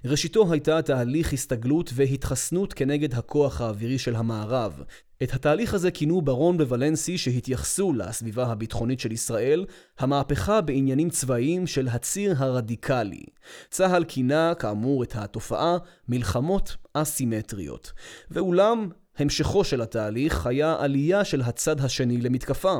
ראשיתו 0.04 0.52
הייתה 0.52 0.82
תהליך 0.82 1.32
הסתגלות 1.32 1.90
והתחסנות 1.94 2.72
כנגד 2.72 3.14
הכוח 3.14 3.60
האווירי 3.60 3.98
של 3.98 4.16
המערב. 4.16 4.82
את 5.22 5.34
התהליך 5.34 5.74
הזה 5.74 5.90
כינו 5.90 6.22
ברון 6.22 6.60
וולנסי 6.60 7.18
שהתייחסו 7.18 7.92
לסביבה 7.92 8.46
הביטחונית 8.46 9.00
של 9.00 9.12
ישראל, 9.12 9.64
המהפכה 9.98 10.60
בעניינים 10.60 11.10
צבאיים 11.10 11.66
של 11.66 11.88
הציר 11.88 12.34
הרדיקלי. 12.38 13.22
צה"ל 13.70 14.04
כינה, 14.04 14.52
כאמור, 14.58 15.02
את 15.02 15.16
התופעה 15.16 15.78
מלחמות 16.08 16.76
אסימטריות. 16.94 17.92
ואולם, 18.30 18.88
המשכו 19.18 19.64
של 19.64 19.82
התהליך 19.82 20.46
היה 20.46 20.76
עלייה 20.78 21.24
של 21.24 21.42
הצד 21.42 21.80
השני 21.80 22.20
למתקפה. 22.20 22.74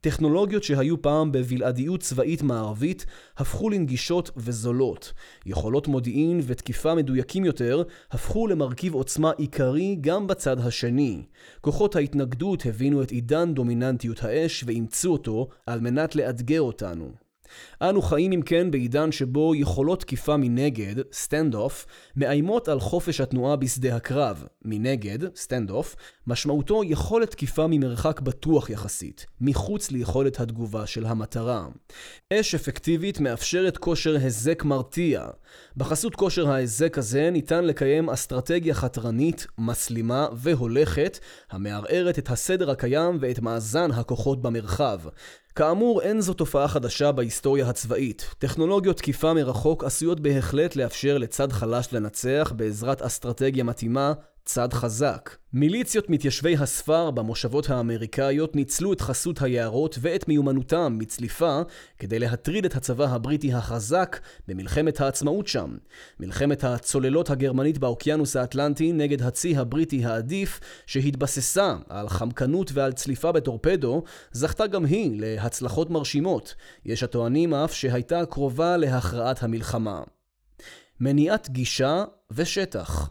טכנולוגיות 0.00 0.62
שהיו 0.62 1.02
פעם 1.02 1.32
בבלעדיות 1.32 2.00
צבאית 2.00 2.42
מערבית 2.42 3.06
הפכו 3.36 3.70
לנגישות 3.70 4.30
וזולות. 4.36 5.12
יכולות 5.46 5.88
מודיעין 5.88 6.40
ותקיפה 6.46 6.94
מדויקים 6.94 7.44
יותר 7.44 7.82
הפכו 8.10 8.46
למרכיב 8.46 8.94
עוצמה 8.94 9.30
עיקרי 9.36 9.96
גם 10.00 10.26
בצד 10.26 10.60
השני. 10.60 11.22
כוחות 11.60 11.96
ההתנגדות 11.96 12.66
הבינו 12.66 13.02
את 13.02 13.10
עידן 13.10 13.54
דומיננטיות 13.54 14.24
האש 14.24 14.64
ואימצו 14.66 15.12
אותו 15.12 15.48
על 15.66 15.80
מנת 15.80 16.16
לאתגר 16.16 16.60
אותנו. 16.60 17.12
אנו 17.82 18.02
חיים 18.02 18.32
אם 18.32 18.42
כן 18.42 18.70
בעידן 18.70 19.12
שבו 19.12 19.54
יכולות 19.54 20.00
תקיפה 20.00 20.36
מנגד, 20.36 20.94
stand-off, 21.12 21.86
מאיימות 22.16 22.68
על 22.68 22.80
חופש 22.80 23.20
התנועה 23.20 23.56
בשדה 23.56 23.96
הקרב. 23.96 24.44
מנגד, 24.64 25.36
stand-off, 25.36 25.96
משמעותו 26.26 26.84
יכולת 26.84 27.30
תקיפה 27.30 27.66
ממרחק 27.66 28.20
בטוח 28.20 28.70
יחסית, 28.70 29.26
מחוץ 29.40 29.90
ליכולת 29.90 30.40
התגובה 30.40 30.86
של 30.86 31.06
המטרה. 31.06 31.66
אש 32.32 32.54
אפקטיבית 32.54 33.20
מאפשרת 33.20 33.78
כושר 33.78 34.16
היזק 34.16 34.64
מרתיע. 34.64 35.26
בחסות 35.76 36.14
כושר 36.14 36.50
ההיזק 36.50 36.98
הזה 36.98 37.30
ניתן 37.30 37.64
לקיים 37.64 38.10
אסטרטגיה 38.10 38.74
חתרנית, 38.74 39.46
מסלימה 39.58 40.28
והולכת, 40.32 41.18
המערערת 41.50 42.18
את 42.18 42.30
הסדר 42.30 42.70
הקיים 42.70 43.18
ואת 43.20 43.38
מאזן 43.38 43.90
הכוחות 43.90 44.42
במרחב. 44.42 45.00
כאמור, 45.54 46.02
אין 46.02 46.20
זו 46.20 46.34
תופעה 46.34 46.68
חדשה 46.68 47.12
בהיסטוריה 47.12 47.68
הצבאית. 47.68 48.34
טכנולוגיות 48.38 48.96
תקיפה 48.96 49.34
מרחוק 49.34 49.84
עשויות 49.84 50.20
בהחלט 50.20 50.76
לאפשר 50.76 51.18
לצד 51.18 51.52
חלש 51.52 51.92
לנצח 51.92 52.52
בעזרת 52.56 53.02
אסטרטגיה 53.02 53.64
מתאימה, 53.64 54.12
צד 54.44 54.72
חזק. 54.72 55.36
מיליציות 55.52 56.10
מתיישבי 56.10 56.56
הספר 56.56 57.10
במושבות 57.10 57.70
האמריקאיות 57.70 58.56
ניצלו 58.56 58.92
את 58.92 59.00
חסות 59.00 59.42
היערות 59.42 59.98
ואת 60.00 60.28
מיומנותם 60.28 60.96
מצליפה 60.98 61.60
כדי 61.98 62.18
להטריד 62.18 62.64
את 62.64 62.76
הצבא 62.76 63.04
הבריטי 63.04 63.52
החזק 63.52 64.20
במלחמת 64.48 65.00
העצמאות 65.00 65.46
שם. 65.46 65.76
מלחמת 66.20 66.64
הצוללות 66.64 67.30
הגרמנית 67.30 67.78
באוקיינוס 67.78 68.36
האטלנטי 68.36 68.92
נגד 68.92 69.22
הצי 69.22 69.56
הבריטי 69.56 70.04
העדיף, 70.04 70.60
שהתבססה 70.86 71.76
על 71.88 72.08
חמקנות 72.08 72.70
ועל 72.74 72.92
צליפה 72.92 73.32
בטורפדו, 73.32 74.02
זכתה 74.32 74.66
גם 74.66 74.84
היא 74.84 75.20
להצלחות 75.20 75.90
מרשימות. 75.90 76.54
יש 76.84 77.02
הטוענים 77.02 77.54
אף 77.54 77.74
שהייתה 77.74 78.26
קרובה 78.26 78.76
להכרעת 78.76 79.42
המלחמה. 79.42 80.02
מניעת 81.00 81.50
גישה 81.50 82.04
ושטח 82.30 83.10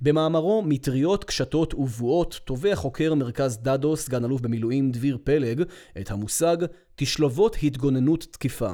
במאמרו 0.00 0.62
מטריות, 0.66 1.24
קשתות 1.24 1.74
ובועות 1.74 2.40
תובע 2.44 2.76
חוקר 2.76 3.14
מרכז 3.14 3.58
דדו, 3.62 3.96
סגן 3.96 4.24
אלוף 4.24 4.40
במילואים 4.40 4.90
דביר 4.90 5.18
פלג, 5.24 5.62
את 6.00 6.10
המושג 6.10 6.56
תשלובות 6.96 7.56
התגוננות 7.62 8.26
תקיפה. 8.30 8.72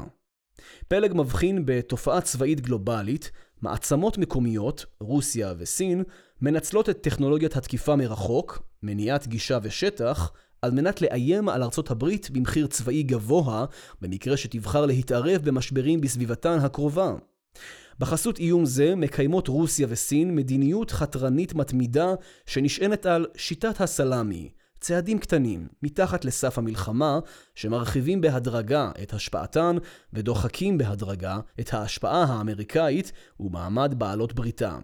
פלג 0.88 1.12
מבחין 1.14 1.62
בתופעה 1.64 2.20
צבאית 2.20 2.60
גלובלית, 2.60 3.30
מעצמות 3.62 4.18
מקומיות, 4.18 4.86
רוסיה 5.00 5.54
וסין, 5.58 6.02
מנצלות 6.40 6.88
את 6.88 7.00
טכנולוגיית 7.00 7.56
התקיפה 7.56 7.96
מרחוק, 7.96 8.62
מניעת 8.82 9.26
גישה 9.26 9.58
ושטח, 9.62 10.32
על 10.62 10.70
מנת 10.70 11.02
לאיים 11.02 11.48
על 11.48 11.62
ארצות 11.62 11.90
הברית 11.90 12.30
במחיר 12.30 12.66
צבאי 12.66 13.02
גבוה, 13.02 13.64
במקרה 14.00 14.36
שתבחר 14.36 14.86
להתערב 14.86 15.40
במשברים 15.44 16.00
בסביבתן 16.00 16.58
הקרובה. 16.58 17.14
בחסות 17.98 18.38
איום 18.38 18.64
זה 18.64 18.94
מקיימות 18.96 19.48
רוסיה 19.48 19.86
וסין 19.90 20.34
מדיניות 20.36 20.90
חתרנית 20.90 21.54
מתמידה 21.54 22.14
שנשענת 22.46 23.06
על 23.06 23.26
שיטת 23.36 23.80
הסלאמי, 23.80 24.50
צעדים 24.80 25.18
קטנים, 25.18 25.68
מתחת 25.82 26.24
לסף 26.24 26.58
המלחמה, 26.58 27.18
שמרחיבים 27.54 28.20
בהדרגה 28.20 28.90
את 29.02 29.12
השפעתן 29.12 29.76
ודוחקים 30.12 30.78
בהדרגה 30.78 31.38
את 31.60 31.74
ההשפעה 31.74 32.24
האמריקאית 32.24 33.12
ומעמד 33.40 33.94
בעלות 33.98 34.32
בריתה. 34.32 34.78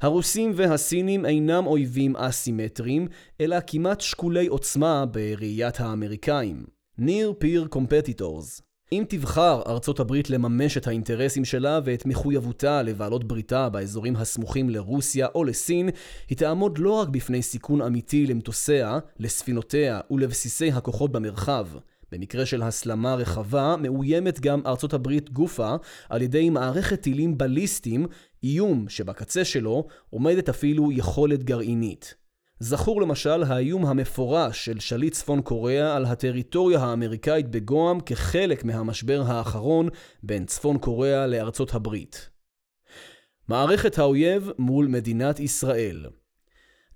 הרוסים 0.00 0.52
והסינים 0.56 1.26
אינם 1.26 1.66
אויבים 1.66 2.16
אסימטריים, 2.16 3.08
אלא 3.40 3.56
כמעט 3.66 4.00
שקולי 4.00 4.46
עוצמה 4.46 5.06
בראיית 5.06 5.80
האמריקאים. 5.80 6.64
near 6.98 7.34
peer 7.38 7.66
competitors 7.70 8.62
אם 8.92 9.04
תבחר 9.08 9.62
ארצות 9.66 10.00
הברית 10.00 10.30
לממש 10.30 10.76
את 10.76 10.86
האינטרסים 10.86 11.44
שלה 11.44 11.80
ואת 11.84 12.06
מחויבותה 12.06 12.82
לבעלות 12.82 13.24
בריתה 13.24 13.68
באזורים 13.68 14.16
הסמוכים 14.16 14.70
לרוסיה 14.70 15.26
או 15.34 15.44
לסין, 15.44 15.88
היא 16.28 16.38
תעמוד 16.38 16.78
לא 16.78 16.90
רק 16.90 17.08
בפני 17.08 17.42
סיכון 17.42 17.82
אמיתי 17.82 18.26
למטוסיה, 18.26 18.98
לספינותיה 19.18 20.00
ולבסיסי 20.10 20.72
הכוחות 20.72 21.12
במרחב. 21.12 21.68
במקרה 22.12 22.46
של 22.46 22.62
הסלמה 22.62 23.14
רחבה, 23.14 23.76
מאוימת 23.76 24.40
גם 24.40 24.60
ארצות 24.66 24.94
הברית 24.94 25.30
גופה 25.30 25.74
על 26.08 26.22
ידי 26.22 26.50
מערכת 26.50 27.00
טילים 27.00 27.38
בליסטיים, 27.38 28.06
איום 28.42 28.88
שבקצה 28.88 29.44
שלו 29.44 29.86
עומדת 30.10 30.48
אפילו 30.48 30.92
יכולת 30.92 31.44
גרעינית. 31.44 32.23
זכור 32.58 33.02
למשל 33.02 33.42
האיום 33.42 33.86
המפורש 33.86 34.64
של 34.64 34.80
שליט 34.80 35.12
צפון 35.12 35.42
קוריאה 35.42 35.96
על 35.96 36.04
הטריטוריה 36.04 36.80
האמריקאית 36.80 37.50
בגואם 37.50 38.00
כחלק 38.00 38.64
מהמשבר 38.64 39.22
האחרון 39.26 39.88
בין 40.22 40.44
צפון 40.44 40.78
קוריאה 40.78 41.26
לארצות 41.26 41.74
הברית. 41.74 42.30
מערכת 43.48 43.98
האויב 43.98 44.50
מול 44.58 44.86
מדינת 44.86 45.40
ישראל 45.40 46.06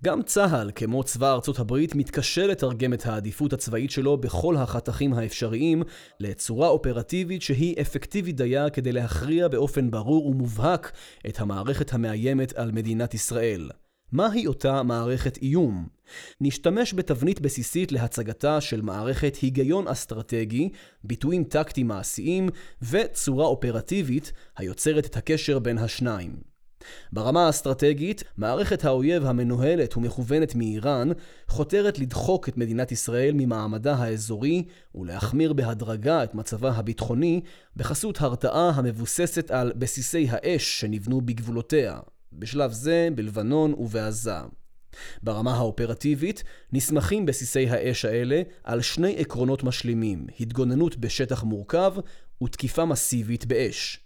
גם 0.05 0.23
צה"ל, 0.23 0.71
כמו 0.75 1.05
צבא 1.05 1.33
ארצות 1.33 1.59
הברית, 1.59 1.95
מתקשה 1.95 2.47
לתרגם 2.47 2.93
את 2.93 3.07
העדיפות 3.07 3.53
הצבאית 3.53 3.91
שלו 3.91 4.17
בכל 4.17 4.57
החתכים 4.57 5.15
האפשריים 5.15 5.83
לצורה 6.21 6.69
אופרטיבית 6.69 7.43
שהיא 7.43 7.81
אפקטיבית 7.81 8.37
דייה 8.37 8.71
כדי 8.71 8.93
להכריע 8.93 9.49
באופן 9.49 9.91
ברור 9.91 10.27
ומובהק 10.27 10.93
את 11.29 11.41
המערכת 11.41 11.93
המאיימת 11.93 12.53
על 12.53 12.73
מדינת 12.73 13.15
ישראל. 13.15 13.71
מהי 14.13 14.47
אותה 14.47 14.83
מערכת 14.83 15.37
איום? 15.37 15.89
נשתמש 16.41 16.95
בתבנית 16.95 17.41
בסיסית 17.41 17.93
להצגתה 17.93 18.61
של 18.61 18.81
מערכת 18.81 19.37
היגיון 19.37 19.89
אסטרטגי, 19.89 20.69
ביטויים 21.05 21.45
טקטיים 21.45 21.89
מעשיים 21.89 22.49
וצורה 22.83 23.47
אופרטיבית 23.47 24.33
היוצרת 24.57 25.07
את 25.07 25.17
הקשר 25.17 25.59
בין 25.59 25.79
השניים. 25.79 26.37
ברמה 27.13 27.47
האסטרטגית, 27.47 28.25
מערכת 28.37 28.85
האויב 28.85 29.27
המנוהלת 29.27 29.97
ומכוונת 29.97 30.55
מאיראן 30.55 31.09
חותרת 31.49 31.99
לדחוק 31.99 32.49
את 32.49 32.57
מדינת 32.57 32.93
ישראל 32.93 33.33
ממעמדה 33.35 33.95
האזורי 33.95 34.65
ולהחמיר 34.95 35.53
בהדרגה 35.53 36.25
את 36.25 36.35
מצבה 36.35 36.71
הביטחוני 36.71 37.41
בחסות 37.77 38.21
הרתעה 38.21 38.71
המבוססת 38.75 39.51
על 39.51 39.73
בסיסי 39.77 40.27
האש 40.31 40.81
שנבנו 40.81 41.21
בגבולותיה. 41.21 41.99
בשלב 42.33 42.73
זה 42.73 43.09
בלבנון 43.15 43.75
ובעזה. 43.79 44.39
ברמה 45.23 45.57
האופרטיבית 45.57 46.45
נסמכים 46.73 47.27
בסיסי 47.27 47.69
האש 47.69 48.05
האלה 48.05 48.43
על 48.65 48.81
שני 48.81 49.17
עקרונות 49.19 49.65
משלימים, 49.65 50.27
התגוננות 50.41 50.97
בשטח 50.97 51.43
מורכב 51.43 51.95
ותקיפה 52.43 52.85
מסיבית 52.85 53.47
באש. 53.47 54.01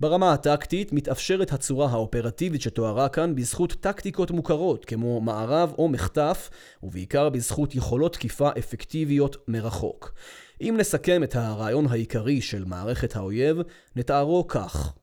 ברמה 0.00 0.32
הטקטית 0.32 0.92
מתאפשרת 0.92 1.52
הצורה 1.52 1.90
האופרטיבית 1.90 2.62
שתוארה 2.62 3.08
כאן 3.08 3.34
בזכות 3.34 3.72
טקטיקות 3.72 4.30
מוכרות 4.30 4.84
כמו 4.84 5.20
מערב 5.20 5.72
או 5.78 5.88
מחטף, 5.88 6.50
ובעיקר 6.82 7.28
בזכות 7.28 7.74
יכולות 7.74 8.12
תקיפה 8.12 8.50
אפקטיביות 8.58 9.36
מרחוק. 9.48 10.14
אם 10.60 10.74
נסכם 10.78 11.22
את 11.22 11.36
הרעיון 11.36 11.86
העיקרי 11.86 12.40
של 12.40 12.64
מערכת 12.64 13.16
האויב, 13.16 13.56
נתארו 13.96 14.46
כך 14.48 14.94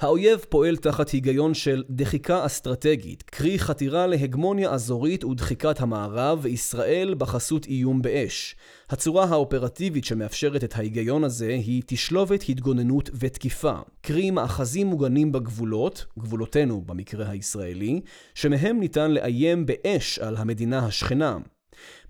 האויב 0.00 0.44
פועל 0.48 0.76
תחת 0.76 1.10
היגיון 1.10 1.54
של 1.54 1.84
דחיקה 1.90 2.46
אסטרטגית, 2.46 3.22
קרי 3.22 3.58
חתירה 3.58 4.06
להגמוניה 4.06 4.70
אזורית 4.70 5.24
ודחיקת 5.24 5.80
המערב 5.80 6.38
וישראל 6.42 7.14
בחסות 7.14 7.66
איום 7.66 8.02
באש. 8.02 8.56
הצורה 8.90 9.24
האופרטיבית 9.24 10.04
שמאפשרת 10.04 10.64
את 10.64 10.76
ההיגיון 10.76 11.24
הזה 11.24 11.48
היא 11.48 11.82
תשלובת 11.86 12.44
התגוננות 12.48 13.10
ותקיפה, 13.14 13.74
קרי 14.00 14.30
מאחזים 14.30 14.86
מוגנים 14.86 15.32
בגבולות, 15.32 16.06
גבולותינו 16.18 16.82
במקרה 16.82 17.30
הישראלי, 17.30 18.00
שמהם 18.34 18.80
ניתן 18.80 19.10
לאיים 19.10 19.66
באש 19.66 20.18
על 20.18 20.36
המדינה 20.36 20.86
השכנה. 20.86 21.38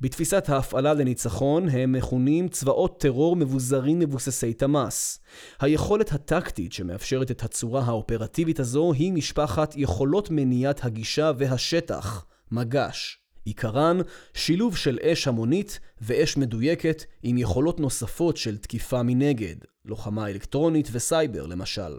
בתפיסת 0.01 0.49
ההפעלה 0.49 0.95
לניצחון 0.95 1.69
הם 1.69 1.93
מכונים 1.93 2.49
צבאות 2.49 3.01
טרור 3.01 3.37
מבוזרים 3.37 3.99
מבוססי 3.99 4.55
תמ"ס. 4.55 5.21
היכולת 5.61 6.13
הטקטית 6.13 6.73
שמאפשרת 6.73 7.31
את 7.31 7.43
הצורה 7.43 7.83
האופרטיבית 7.83 8.61
הזו 8.61 8.93
היא 8.93 9.13
משפחת 9.13 9.75
יכולות 9.77 10.29
מניעת 10.31 10.85
הגישה 10.85 11.33
והשטח, 11.39 12.25
מג"ש. 12.51 13.26
עיקרן 13.47 13.99
שילוב 14.35 14.77
של 14.77 14.99
אש 15.03 15.29
המונית 15.29 15.81
ואש 16.01 16.37
מדויקת 16.37 17.05
עם 17.23 17.39
יכולות 17.39 17.81
נוספות 17.81 18.37
של 18.37 18.57
תקיפה 18.57 19.03
מנגד, 19.03 19.57
לוחמה 19.85 20.29
אלקטרונית 20.29 20.89
וסייבר 20.93 21.47
למשל. 21.47 21.99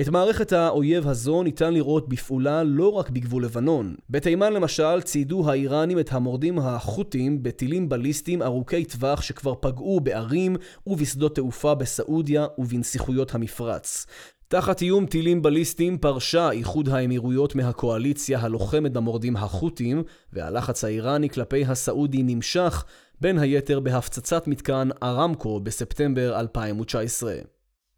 את 0.00 0.08
מערכת 0.08 0.52
האויב 0.52 1.08
הזו 1.08 1.42
ניתן 1.42 1.74
לראות 1.74 2.08
בפעולה 2.08 2.62
לא 2.62 2.92
רק 2.92 3.10
בגבול 3.10 3.44
לבנון. 3.44 3.94
בתימן 4.10 4.52
למשל 4.52 5.00
ציידו 5.02 5.50
האיראנים 5.50 5.98
את 5.98 6.12
המורדים 6.12 6.58
החות'ים 6.58 7.42
בטילים 7.42 7.88
בליסטיים 7.88 8.42
ארוכי 8.42 8.84
טווח 8.84 9.22
שכבר 9.22 9.54
פגעו 9.60 10.00
בערים 10.00 10.56
ובשדות 10.86 11.34
תעופה 11.34 11.74
בסעודיה 11.74 12.46
ובנסיכויות 12.58 13.34
המפרץ. 13.34 14.06
תחת 14.54 14.82
איום 14.82 15.06
טילים 15.06 15.42
בליסטיים 15.42 15.98
פרשה 15.98 16.50
איחוד 16.50 16.88
האמירויות 16.88 17.54
מהקואליציה 17.54 18.38
הלוחמת 18.40 18.92
במורדים 18.92 19.36
החות'ים, 19.36 20.02
והלחץ 20.32 20.84
האיראני 20.84 21.28
כלפי 21.28 21.64
הסעודי 21.64 22.22
נמשך, 22.22 22.84
בין 23.20 23.38
היתר 23.38 23.80
בהפצצת 23.80 24.46
מתקן 24.46 24.88
ארמקו 25.02 25.60
בספטמבר 25.60 26.40
2019. 26.40 27.53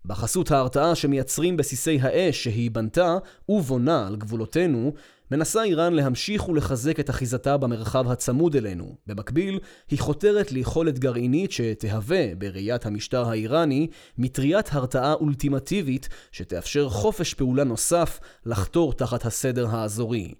בחסות 0.07 0.51
ההרתעה 0.51 0.95
שמייצרים 0.95 1.57
בסיסי 1.57 1.99
האש 2.03 2.45
שהיא 2.45 2.71
בנתה 2.71 3.19
ובונה 3.49 4.07
על 4.07 4.16
גבולותינו, 4.16 4.92
מנסה 5.31 5.62
איראן 5.62 5.92
להמשיך 5.92 6.49
ולחזק 6.49 7.01
את 7.01 7.11
אחיזתה 7.11 7.57
במרחב 7.57 8.11
הצמוד 8.11 8.57
אלינו. 8.57 8.97
במקביל, 9.07 9.59
היא 9.90 9.99
חותרת 9.99 10.53
ליכולת 10.53 10.99
גרעינית 10.99 11.53
שתהווה, 11.53 12.35
בראיית 12.38 12.87
המשטר 12.87 13.29
האיראני, 13.29 13.88
מטריית 14.19 14.69
הרתעה 14.73 15.12
אולטימטיבית 15.12 16.09
שתאפשר 16.33 16.88
חופש 16.88 17.35
פעולה 17.35 17.64
נוסף 17.64 18.21
לחתור 18.47 18.92
תחת 18.92 19.27
הסדר 19.27 19.66
האזורי. 19.71 20.35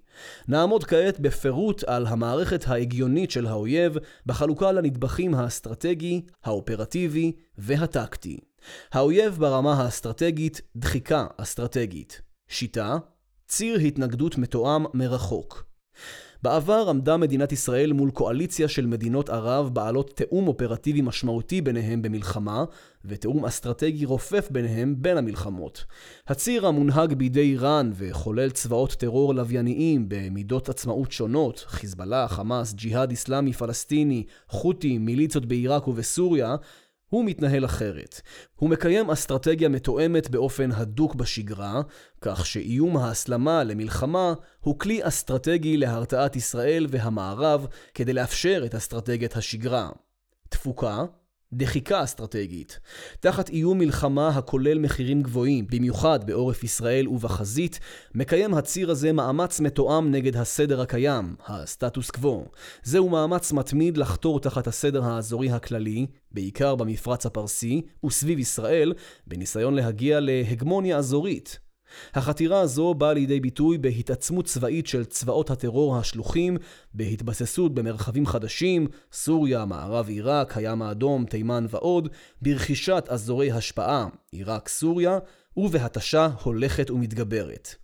נעמוד 0.47 0.83
כעת 0.83 1.19
בפירוט 1.19 1.83
על 1.83 2.07
המערכת 2.07 2.67
ההגיונית 2.67 3.31
של 3.31 3.47
האויב 3.47 3.97
בחלוקה 4.25 4.71
לנדבכים 4.71 5.35
האסטרטגי, 5.35 6.21
האופרטיבי 6.43 7.31
והטקטי. 7.57 8.39
האויב 8.91 9.37
ברמה 9.39 9.73
האסטרטגית, 9.73 10.61
דחיקה 10.75 11.25
אסטרטגית. 11.37 12.21
שיטה, 12.47 12.97
ציר 13.47 13.79
התנגדות 13.79 14.37
מתואם 14.37 14.85
מרחוק. 14.93 15.67
בעבר 16.41 16.89
עמדה 16.89 17.17
מדינת 17.17 17.51
ישראל 17.51 17.93
מול 17.93 18.11
קואליציה 18.11 18.67
של 18.67 18.85
מדינות 18.85 19.29
ערב 19.29 19.69
בעלות 19.73 20.09
תיאום 20.15 20.47
אופרטיבי 20.47 21.01
משמעותי 21.01 21.61
ביניהם 21.61 22.01
במלחמה, 22.01 22.65
ותיאום 23.05 23.45
אסטרטגי 23.45 24.05
רופף 24.05 24.47
ביניהם 24.51 24.95
בין 24.97 25.17
המלחמות. 25.17 25.85
הציר 26.27 26.67
המונהג 26.67 27.13
בידי 27.13 27.41
איראן 27.41 27.91
וחולל 27.95 28.49
צבאות 28.49 28.93
טרור 28.93 29.33
לווייניים 29.33 30.05
במידות 30.07 30.69
עצמאות 30.69 31.11
שונות, 31.11 31.65
חיזבאללה, 31.67 32.27
חמאס, 32.27 32.73
ג'יהאד 32.73 33.11
אסלאמי 33.11 33.53
פלסטיני, 33.53 34.23
חות'ים, 34.49 35.05
מיליציות 35.05 35.45
בעיראק 35.45 35.87
ובסוריה, 35.87 36.55
הוא 37.09 37.25
מתנהל 37.25 37.65
אחרת. 37.65 38.21
הוא 38.55 38.69
מקיים 38.69 39.09
אסטרטגיה 39.09 39.69
מתואמת 39.69 40.29
באופן 40.29 40.71
הדוק 40.71 41.15
בשגרה, 41.15 41.81
כך 42.21 42.45
שאיום 42.45 42.97
ההסלמה 42.97 43.63
למלחמה 43.63 44.33
הוא 44.59 44.79
כלי 44.79 45.07
אסטרטגי 45.07 45.77
להרתעת 45.77 46.35
ישראל 46.35 46.87
והמערב 46.89 47.67
כדי 47.93 48.13
לאפשר 48.13 48.63
את 48.65 48.75
אסטרטגיית 48.75 49.35
השגרה. 49.35 49.89
תפוקה 50.49 51.05
דחיקה 51.53 52.03
אסטרטגית. 52.03 52.79
תחת 53.19 53.49
איום 53.49 53.77
מלחמה 53.77 54.27
הכולל 54.27 54.79
מחירים 54.79 55.21
גבוהים, 55.21 55.67
במיוחד 55.71 56.19
בעורף 56.25 56.63
ישראל 56.63 57.07
ובחזית, 57.07 57.79
מקיים 58.15 58.53
הציר 58.53 58.91
הזה 58.91 59.13
מאמץ 59.13 59.59
מתואם 59.59 60.11
נגד 60.11 60.37
הסדר 60.37 60.81
הקיים, 60.81 61.35
הסטטוס 61.45 62.11
קוו. 62.11 62.45
זהו 62.83 63.09
מאמץ 63.09 63.51
מתמיד 63.51 63.97
לחתור 63.97 64.39
תחת 64.39 64.67
הסדר 64.67 65.03
האזורי 65.03 65.51
הכללי, 65.51 66.05
בעיקר 66.31 66.75
במפרץ 66.75 67.25
הפרסי 67.25 67.81
וסביב 68.05 68.39
ישראל, 68.39 68.93
בניסיון 69.27 69.73
להגיע 69.73 70.19
להגמוניה 70.19 70.97
אזורית, 70.97 71.59
החתירה 72.13 72.61
הזו 72.61 72.93
באה 72.93 73.13
לידי 73.13 73.39
ביטוי 73.39 73.77
בהתעצמות 73.77 74.45
צבאית 74.45 74.87
של 74.87 75.05
צבאות 75.05 75.49
הטרור 75.49 75.97
השלוחים, 75.97 76.57
בהתבססות 76.93 77.73
במרחבים 77.73 78.25
חדשים, 78.25 78.87
סוריה, 79.11 79.65
מערב 79.65 80.07
עיראק, 80.07 80.57
הים 80.57 80.81
האדום, 80.81 81.25
תימן 81.25 81.65
ועוד, 81.69 82.09
ברכישת 82.41 83.05
אזורי 83.09 83.51
השפעה, 83.51 84.07
עיראק, 84.31 84.67
סוריה, 84.67 85.19
ובהתשה 85.57 86.29
הולכת 86.43 86.91
ומתגברת. 86.91 87.75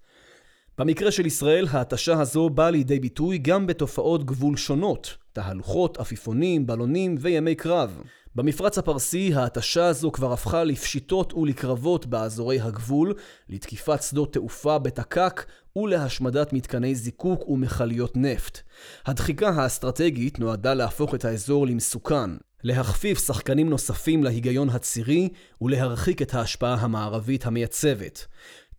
במקרה 0.78 1.12
של 1.12 1.26
ישראל, 1.26 1.68
ההתשה 1.72 2.22
הזו 2.22 2.50
באה 2.50 2.72
לידי 2.72 3.00
ביטוי 3.00 3.38
גם 3.38 3.68
בתופעות 3.68 4.26
גבול 4.26 4.58
שונות, 4.58 5.18
תהלוכות, 5.34 5.98
עפיפונים, 5.98 6.68
בלונים 6.68 7.16
וימי 7.20 7.56
קרב. 7.56 8.02
במפרץ 8.36 8.78
הפרסי 8.78 9.34
ההתשה 9.36 9.86
הזו 9.86 10.12
כבר 10.12 10.34
הפכה 10.34 10.63
לפשיטות 10.63 11.34
ולקרבות 11.34 12.06
באזורי 12.06 12.60
הגבול, 12.60 13.13
לתקיפת 13.50 14.04
שדות 14.04 14.34
תעופה 14.34 14.80
בתק"ק 14.80 15.46
ולהשמדת 15.76 16.54
מתקני 16.54 16.96
זיקוק 16.96 17.50
ומכליות 17.50 18.17
נפט. 18.17 18.60
הדחיקה 19.06 19.50
האסטרטגית 19.50 20.39
נועדה 20.39 20.74
להפוך 20.74 21.15
את 21.15 21.26
האזור 21.26 21.67
למסוכן, 21.67 22.30
להכפיף 22.63 23.26
שחקנים 23.26 23.69
נוספים 23.69 24.24
להיגיון 24.24 24.69
הצירי 24.69 25.30
ולהרחיק 25.62 26.22
את 26.22 26.34
ההשפעה 26.34 26.74
המערבית 26.74 27.46
המייצבת. 27.46 28.28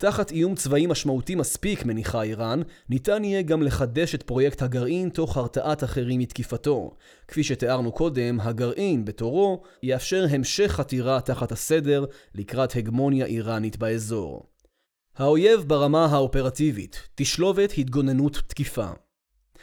תחת 0.04 0.30
איום 0.30 0.54
צבאי 0.54 0.86
משמעותי 0.86 1.34
מספיק, 1.34 1.84
מניחה 1.84 2.22
איראן, 2.22 2.62
ניתן 2.88 3.24
יהיה 3.24 3.42
גם 3.42 3.62
לחדש 3.62 4.14
את 4.14 4.22
פרויקט 4.22 4.62
הגרעין 4.62 5.08
תוך 5.08 5.36
הרתעת 5.36 5.84
אחרים 5.84 6.20
מתקיפתו. 6.20 6.90
כפי 7.28 7.44
שתיארנו 7.44 7.92
קודם, 7.92 8.40
הגרעין, 8.40 9.04
בתורו, 9.04 9.62
יאפשר 9.82 10.26
המשך 10.30 10.72
חתירה 10.72 11.20
תחת 11.20 11.52
הסדר 11.52 12.04
לקראת 12.34 12.76
הגמוניה 12.76 13.26
איראנית 13.26 13.76
באזור. 13.76 14.46
האויב 15.16 15.60
ברמה 15.66 16.06
האופרטיבית, 16.06 17.08
תשלובת 17.14 17.72
התגוננות 17.78 18.42
תקיפה. 18.46 18.88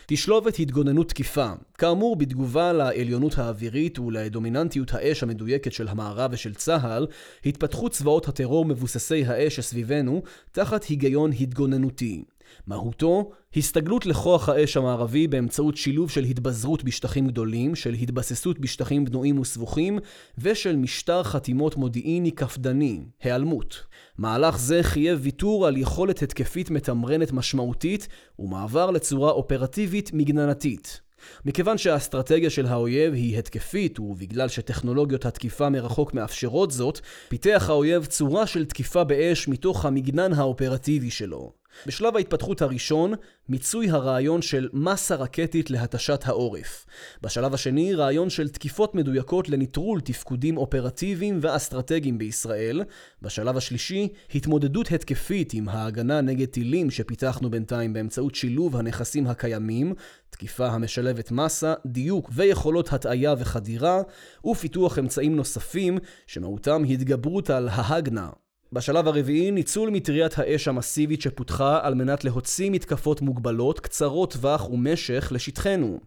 תשלובת 0.05 0.59
התגוננות 0.59 1.09
תקיפה, 1.09 1.51
כאמור 1.77 2.15
בתגובה 2.15 2.73
לעליונות 2.73 3.37
האווירית 3.37 3.99
ולדומיננטיות 3.99 4.93
האש 4.93 5.23
המדויקת 5.23 5.73
של 5.73 5.87
המערב 5.87 6.31
ושל 6.33 6.53
צה"ל, 6.53 7.07
התפתחו 7.45 7.89
צבאות 7.89 8.27
הטרור 8.27 8.65
מבוססי 8.65 9.25
האש 9.25 9.55
שסביבנו 9.55 10.23
תחת 10.51 10.83
היגיון 10.83 11.31
התגוננותי. 11.39 12.23
מהותו, 12.67 13.31
הסתגלות 13.55 14.05
לכוח 14.05 14.49
האש 14.49 14.77
המערבי 14.77 15.27
באמצעות 15.27 15.77
שילוב 15.77 16.09
של 16.09 16.23
התבזרות 16.23 16.83
בשטחים 16.83 17.27
גדולים, 17.27 17.75
של 17.75 17.93
התבססות 17.93 18.59
בשטחים 18.59 19.05
בנויים 19.05 19.39
וסבוכים, 19.39 19.99
ושל 20.37 20.75
משטר 20.75 21.23
חתימות 21.23 21.75
מודיעיני 21.75 22.31
קפדני, 22.31 23.01
היעלמות. 23.21 23.83
מהלך 24.17 24.59
זה 24.59 24.83
חייב 24.83 25.19
ויתור 25.21 25.67
על 25.67 25.77
יכולת 25.77 26.21
התקפית 26.21 26.69
מתמרנת 26.69 27.31
משמעותית, 27.31 28.07
ומעבר 28.39 28.91
לצורה 28.91 29.31
אופרטיבית 29.31 30.13
מגננתית. 30.13 31.01
מכיוון 31.45 31.77
שהאסטרטגיה 31.77 32.49
של 32.49 32.65
האויב 32.65 33.13
היא 33.13 33.37
התקפית, 33.39 33.99
ובגלל 33.99 34.47
שטכנולוגיות 34.47 35.25
התקיפה 35.25 35.69
מרחוק 35.69 36.13
מאפשרות 36.13 36.71
זאת, 36.71 36.99
פיתח 37.29 37.65
האויב 37.69 38.05
צורה 38.05 38.47
של 38.47 38.65
תקיפה 38.65 39.03
באש 39.03 39.47
מתוך 39.47 39.85
המגנן 39.85 40.33
האופרטיבי 40.33 41.09
שלו. 41.09 41.60
בשלב 41.87 42.15
ההתפתחות 42.15 42.61
הראשון, 42.61 43.13
מיצוי 43.49 43.89
הרעיון 43.89 44.41
של 44.41 44.69
מסה 44.73 45.15
רקטית 45.15 45.69
להתשת 45.69 46.21
העורף. 46.25 46.85
בשלב 47.21 47.53
השני, 47.53 47.93
רעיון 47.93 48.29
של 48.29 48.49
תקיפות 48.49 48.95
מדויקות 48.95 49.49
לנטרול 49.49 50.01
תפקודים 50.01 50.57
אופרטיביים 50.57 51.39
ואסטרטגיים 51.41 52.17
בישראל. 52.17 52.83
בשלב 53.21 53.57
השלישי, 53.57 54.07
התמודדות 54.35 54.91
התקפית 54.91 55.53
עם 55.53 55.69
ההגנה 55.69 56.21
נגד 56.21 56.47
טילים 56.47 56.91
שפיתחנו 56.91 57.51
בינתיים 57.51 57.93
באמצעות 57.93 58.35
שילוב 58.35 58.75
הנכסים 58.75 59.27
הקיימים, 59.27 59.93
תקיפה 60.29 60.67
המשלבת 60.67 61.31
מסה, 61.31 61.73
דיוק 61.85 62.29
ויכולות 62.33 62.93
הטעיה 62.93 63.33
וחדירה, 63.37 64.01
ופיתוח 64.45 64.99
אמצעים 64.99 65.35
נוספים 65.35 65.97
שמהותם 66.27 66.83
התגברות 66.89 67.49
על 67.49 67.67
ההגנה, 67.71 68.29
בשלב 68.73 69.07
הרביעי, 69.07 69.51
ניצול 69.51 69.89
מטריית 69.89 70.39
האש 70.39 70.67
המסיבית 70.67 71.21
שפותחה 71.21 71.79
על 71.83 71.93
מנת 71.93 72.23
להוציא 72.23 72.69
מתקפות 72.69 73.21
מוגבלות, 73.21 73.79
קצרות 73.79 74.33
טווח 74.33 74.69
ומשך 74.69 75.31
לשטחנו. 75.31 75.99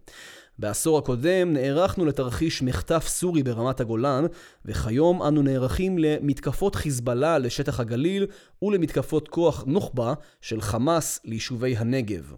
בעשור 0.59 0.97
הקודם 0.97 1.53
נערכנו 1.53 2.05
לתרחיש 2.05 2.61
מחטף 2.61 3.07
סורי 3.07 3.43
ברמת 3.43 3.79
הגולן, 3.79 4.25
וכיום 4.65 5.23
אנו 5.23 5.41
נערכים 5.41 5.97
למתקפות 5.97 6.75
חיזבאללה 6.75 7.37
לשטח 7.37 7.79
הגליל 7.79 8.27
ולמתקפות 8.61 9.27
כוח 9.27 9.63
נוח'בה 9.67 10.13
של 10.41 10.61
חמאס 10.61 11.19
ליישובי 11.25 11.77
הנגב. 11.77 12.35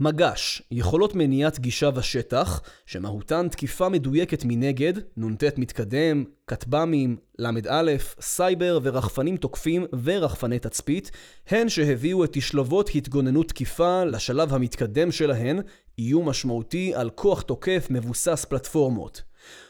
מגש, 0.00 0.62
יכולות 0.70 1.14
מניעת 1.14 1.60
גישה 1.60 1.90
בשטח, 1.90 2.62
שמהותן 2.86 3.48
תקיפה 3.48 3.88
מדויקת 3.88 4.44
מנגד, 4.44 4.92
נ"ט 5.16 5.44
מתקדם, 5.58 6.24
כטב"מים, 6.46 7.16
ל"א, 7.38 7.92
סייבר 8.20 8.78
ורחפנים 8.82 9.36
תוקפים 9.36 9.86
ורחפני 10.04 10.58
תצפית, 10.58 11.10
הן 11.48 11.68
שהביאו 11.68 12.24
את 12.24 12.30
תשלובות 12.32 12.90
התגוננות 12.94 13.48
תקיפה 13.48 14.04
לשלב 14.04 14.54
המתקדם 14.54 15.12
שלהן, 15.12 15.60
איום 15.98 16.28
משמעותי 16.28 16.94
על 16.94 17.10
כוח 17.10 17.42
תוקף 17.42 17.86
מבוסס 17.90 18.44
פלטפורמות. 18.44 19.22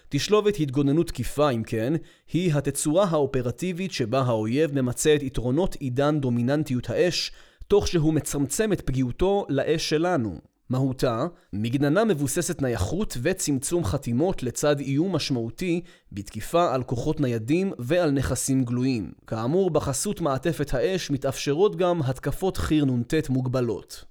תשלובת 0.08 0.60
התגוננות 0.60 1.06
תקיפה, 1.06 1.50
אם 1.50 1.62
כן, 1.62 1.92
היא 2.32 2.54
התצורה 2.54 3.04
האופרטיבית 3.04 3.92
שבה 3.92 4.20
האויב 4.20 4.80
ממצה 4.80 5.14
את 5.14 5.22
יתרונות 5.22 5.74
עידן 5.74 6.20
דומיננטיות 6.20 6.90
האש, 6.90 7.32
תוך 7.72 7.88
שהוא 7.88 8.14
מצמצם 8.14 8.72
את 8.72 8.80
פגיעותו 8.80 9.46
לאש 9.48 9.88
שלנו. 9.88 10.38
מהותה, 10.70 11.26
מגננה 11.52 12.04
מבוססת 12.04 12.62
נייחות 12.62 13.16
וצמצום 13.22 13.84
חתימות 13.84 14.42
לצד 14.42 14.80
איום 14.80 15.16
משמעותי 15.16 15.80
בתקיפה 16.12 16.74
על 16.74 16.82
כוחות 16.82 17.20
ניידים 17.20 17.72
ועל 17.78 18.10
נכסים 18.10 18.64
גלויים. 18.64 19.12
כאמור, 19.26 19.70
בחסות 19.70 20.20
מעטפת 20.20 20.74
האש 20.74 21.10
מתאפשרות 21.10 21.76
גם 21.76 22.02
התקפות 22.02 22.56
חי"ר 22.56 22.84
נ"ט 22.84 23.28
מוגבלות. 23.28 24.04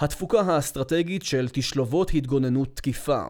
התפוקה 0.00 0.40
האסטרטגית 0.40 1.22
של 1.22 1.48
תשלובות 1.52 2.10
התגוננות 2.14 2.76
תקיפה 2.76 3.22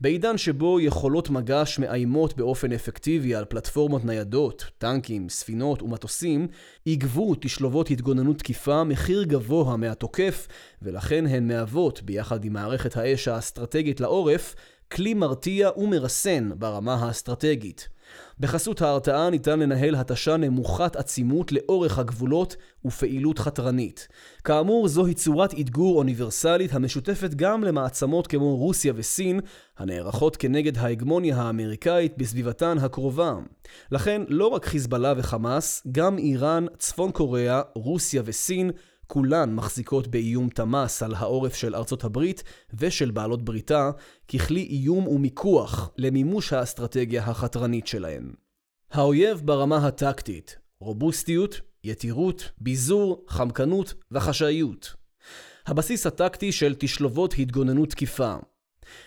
בעידן 0.00 0.38
שבו 0.38 0.80
יכולות 0.80 1.30
מגש 1.30 1.78
מאיימות 1.78 2.36
באופן 2.36 2.72
אפקטיבי 2.72 3.34
על 3.34 3.44
פלטפורמות 3.44 4.04
ניידות, 4.04 4.70
טנקים, 4.78 5.28
ספינות 5.28 5.82
ומטוסים, 5.82 6.48
יגבו 6.86 7.34
תשלובות 7.40 7.90
התגוננות 7.90 8.38
תקיפה 8.38 8.84
מחיר 8.84 9.22
גבוה 9.22 9.76
מהתוקף, 9.76 10.48
ולכן 10.82 11.26
הן 11.26 11.48
מהוות, 11.48 12.02
ביחד 12.02 12.44
עם 12.44 12.52
מערכת 12.52 12.96
האש 12.96 13.28
האסטרטגית 13.28 14.00
לעורף, 14.00 14.54
כלי 14.92 15.14
מרתיע 15.14 15.70
ומרסן 15.76 16.50
ברמה 16.58 16.94
האסטרטגית. 16.94 17.88
בחסות 18.40 18.82
ההרתעה 18.82 19.30
ניתן 19.30 19.58
לנהל 19.58 19.94
התשה 19.94 20.36
נמוכת 20.36 20.96
עצימות 20.96 21.52
לאורך 21.52 21.98
הגבולות 21.98 22.56
ופעילות 22.84 23.38
חתרנית. 23.38 24.08
כאמור, 24.44 24.88
זוהי 24.88 25.14
צורת 25.14 25.54
אתגור 25.60 25.98
אוניברסלית 25.98 26.74
המשותפת 26.74 27.34
גם 27.34 27.64
למעצמות 27.64 28.26
כמו 28.26 28.56
רוסיה 28.56 28.92
וסין, 28.96 29.40
הנערכות 29.78 30.36
כנגד 30.36 30.78
ההגמוניה 30.78 31.36
האמריקאית 31.36 32.18
בסביבתן 32.18 32.78
הקרובה. 32.78 33.34
לכן, 33.92 34.22
לא 34.28 34.46
רק 34.46 34.64
חיזבאללה 34.64 35.14
וחמאס, 35.16 35.86
גם 35.92 36.18
איראן, 36.18 36.66
צפון 36.78 37.10
קוריאה, 37.10 37.62
רוסיה 37.74 38.22
וסין 38.24 38.70
כולן 39.12 39.54
מחזיקות 39.54 40.08
באיום 40.08 40.48
תמ"ס 40.48 41.02
על 41.02 41.14
העורף 41.14 41.54
של 41.54 41.74
ארצות 41.74 42.04
הברית 42.04 42.42
ושל 42.74 43.10
בעלות 43.10 43.42
בריתה, 43.42 43.90
ככלי 44.28 44.62
איום 44.62 45.08
ומיקוח 45.08 45.90
למימוש 45.96 46.52
האסטרטגיה 46.52 47.24
החתרנית 47.24 47.86
שלהן. 47.86 48.32
האויב 48.90 49.40
ברמה 49.44 49.86
הטקטית 49.86 50.58
רובוסטיות, 50.80 51.60
יתירות, 51.84 52.50
ביזור, 52.58 53.24
חמקנות 53.28 53.94
וחשאיות. 54.12 54.94
הבסיס 55.66 56.06
הטקטי 56.06 56.52
של 56.52 56.74
תשלובות 56.78 57.34
התגוננות 57.38 57.90
תקיפה. 57.90 58.34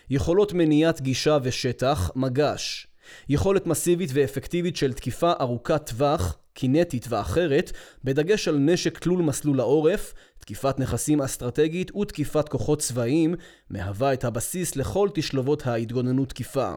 יכולות 0.09 0.53
מניעת 0.53 1.01
גישה 1.01 1.37
ושטח, 1.43 2.11
מגש. 2.15 2.87
יכולת 3.29 3.67
מסיבית 3.67 4.09
ואפקטיבית 4.13 4.75
של 4.75 4.93
תקיפה 4.93 5.31
ארוכת 5.41 5.89
טווח, 5.89 6.37
קינטית 6.53 7.05
ואחרת, 7.09 7.71
בדגש 8.03 8.47
על 8.47 8.57
נשק 8.57 8.99
תלול 8.99 9.21
מסלול 9.21 9.59
העורף, 9.59 10.13
תקיפת 10.39 10.79
נכסים 10.79 11.21
אסטרטגית 11.21 11.95
ותקיפת 11.95 12.49
כוחות 12.49 12.79
צבאיים, 12.79 13.35
מהווה 13.69 14.13
את 14.13 14.23
הבסיס 14.23 14.75
לכל 14.75 15.09
תשלובות 15.13 15.67
ההתגוננות 15.67 16.29
תקיפה. 16.29 16.73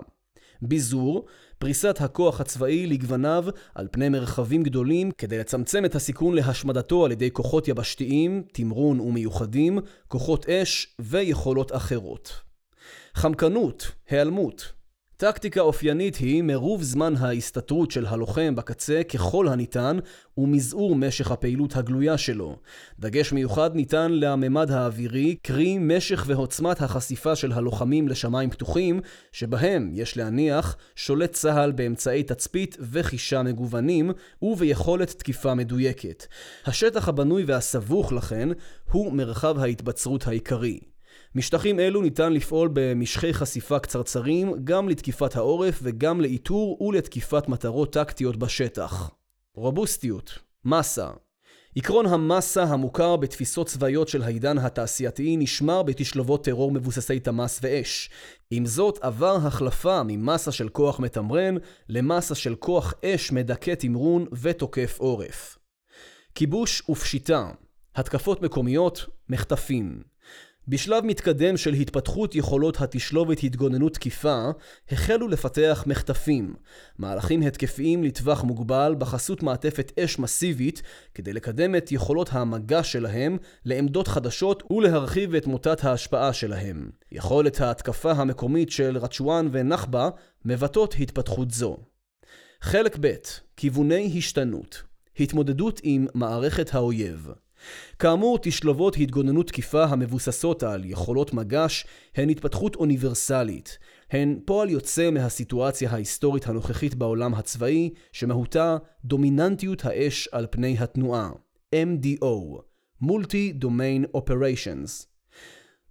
ביזור, 0.62 1.26
פריסת 1.58 1.96
הכוח 2.00 2.40
הצבאי 2.40 2.86
לגווניו 2.86 3.44
על 3.74 3.88
פני 3.90 4.08
מרחבים 4.08 4.62
גדולים 4.62 5.10
כדי 5.10 5.38
לצמצם 5.38 5.84
את 5.84 5.94
הסיכון 5.94 6.34
להשמדתו 6.34 7.04
על 7.04 7.12
ידי 7.12 7.30
כוחות 7.30 7.68
יבשתיים, 7.68 8.42
תמרון 8.52 9.00
ומיוחדים, 9.00 9.78
כוחות 10.08 10.48
אש 10.48 10.96
ויכולות 10.98 11.76
אחרות. 11.76 12.32
חמקנות, 13.14 13.92
היעלמות, 14.08 14.72
טקטיקה 15.18 15.61
אופיינית 15.61 16.16
היא 16.16 16.42
מרוב 16.42 16.83
זמן 16.83 17.14
ההסתתרות 17.16 17.90
של 17.90 18.07
הלוחם 18.07 18.55
בקצה 18.55 19.02
ככל 19.12 19.48
הניתן 19.48 19.98
ומזעור 20.38 20.96
משך 20.96 21.31
הפעילות 21.31 21.76
הגלויה 21.76 22.18
שלו. 22.18 22.57
דגש 22.98 23.33
מיוחד 23.33 23.74
ניתן 23.74 24.12
לממד 24.12 24.70
האווירי, 24.70 25.37
קרי 25.42 25.79
משך 25.79 26.24
ועוצמת 26.26 26.83
החשיפה 26.83 27.37
של 27.37 27.52
הלוחמים 27.52 28.09
לשמיים 28.09 28.50
פתוחים, 28.50 29.00
שבהם, 29.33 29.90
יש 29.92 30.16
להניח, 30.16 30.76
שולט 30.96 31.33
צה"ל 31.33 31.72
באמצעי 31.72 32.22
תצפית 32.22 32.76
וחישה 32.81 33.42
מגוונים 33.42 34.11
וביכולת 34.42 35.11
תקיפה 35.11 35.55
מדויקת. 35.55 36.26
השטח 36.66 37.09
הבנוי 37.09 37.44
והסבוך 37.44 38.12
לכן 38.12 38.48
הוא 38.90 39.12
מרחב 39.12 39.59
ההתבצרות 39.59 40.26
העיקרי. 40.26 40.81
משטחים 41.37 41.81
אלו 41.81 42.03
ניתן 42.03 42.33
לפעול 42.33 42.70
במשכי 42.72 43.35
חשיפה 43.35 43.79
קצרצרים 43.79 44.55
גם 44.64 44.88
לתקיפת 44.88 45.37
העורף 45.37 45.79
וגם 45.83 46.20
לאיתור 46.20 46.83
ולתקיפת 46.83 47.49
מטרות 47.49 47.92
טקטיות 47.92 48.37
בשטח. 48.37 49.11
רובוסטיות, 49.55 50.38
מסה 50.64 51.11
עקרון 51.77 52.07
המסה 52.07 52.62
המוכר 52.62 53.16
בתפיסות 53.16 53.66
צבאיות 53.66 54.09
של 54.09 54.22
העידן 54.22 54.59
התעשייתי 54.59 55.37
נשמר 55.37 55.83
בתשלובות 55.83 56.44
טרור 56.44 56.72
מבוססי 56.72 57.20
תמ"ס 57.20 57.61
ואש. 57.62 58.11
עם 58.51 58.66
זאת 58.66 58.99
עבר 59.03 59.37
החלפה 59.37 60.03
ממסה 60.03 60.53
של 60.53 60.68
כוח 60.68 61.01
מתמרן 61.01 61.55
למסה 61.88 62.35
של 62.35 62.55
כוח 62.55 62.94
אש 63.05 63.33
מדכא 63.33 63.75
תמרון 63.75 64.27
ותוקף 64.33 64.96
עורף. 64.99 65.59
כיבוש 66.35 66.83
ופשיטה 66.90 67.51
התקפות 67.96 68.42
מקומיות, 68.42 69.07
מחטפים 69.29 70.03
בשלב 70.68 71.05
מתקדם 71.05 71.57
של 71.57 71.72
התפתחות 71.72 72.35
יכולות 72.35 72.81
התשלובת 72.81 73.42
התגוננות 73.42 73.94
תקיפה, 73.94 74.50
החלו 74.90 75.29
לפתח 75.29 75.85
מחטפים, 75.87 76.55
מהלכים 76.98 77.42
התקפיים 77.42 78.05
לטווח 78.05 78.44
מוגבל 78.44 78.94
בחסות 78.98 79.42
מעטפת 79.42 79.92
אש 79.98 80.18
מסיבית, 80.18 80.83
כדי 81.14 81.33
לקדם 81.33 81.76
את 81.76 81.92
יכולות 81.92 82.29
המגע 82.33 82.83
שלהם 82.83 83.37
לעמדות 83.64 84.09
חדשות 84.09 84.62
ולהרחיב 84.70 85.35
את 85.35 85.46
מוטת 85.46 85.85
ההשפעה 85.85 86.33
שלהם. 86.33 86.90
יכולת 87.12 87.61
ההתקפה 87.61 88.12
המקומית 88.12 88.70
של 88.70 88.98
רצ'ואן 88.98 89.48
ונחבה 89.52 90.09
מבטאות 90.44 90.94
התפתחות 91.00 91.50
זו. 91.50 91.76
חלק 92.61 92.96
ב' 93.00 93.14
כיווני 93.57 94.14
השתנות 94.18 94.83
התמודדות 95.20 95.81
עם 95.83 96.07
מערכת 96.14 96.74
האויב 96.74 97.29
כאמור, 97.98 98.38
תשלובות 98.42 98.96
התגוננות 98.96 99.46
תקיפה 99.46 99.85
המבוססות 99.85 100.62
על 100.62 100.85
יכולות 100.85 101.35
מגש 101.35 101.87
הן 102.14 102.29
התפתחות 102.31 102.76
אוניברסלית. 102.76 103.79
הן 104.11 104.38
פועל 104.44 104.70
יוצא 104.70 105.11
מהסיטואציה 105.11 105.90
ההיסטורית 105.90 106.46
הנוכחית 106.46 106.94
בעולם 106.94 107.35
הצבאי, 107.35 107.90
שמהותה 108.12 108.76
דומיננטיות 109.05 109.85
האש 109.85 110.29
על 110.33 110.46
פני 110.50 110.76
התנועה. 110.79 111.31
MDO 111.74 112.62
Multi-Domain 113.02 114.16
Operations 114.16 115.15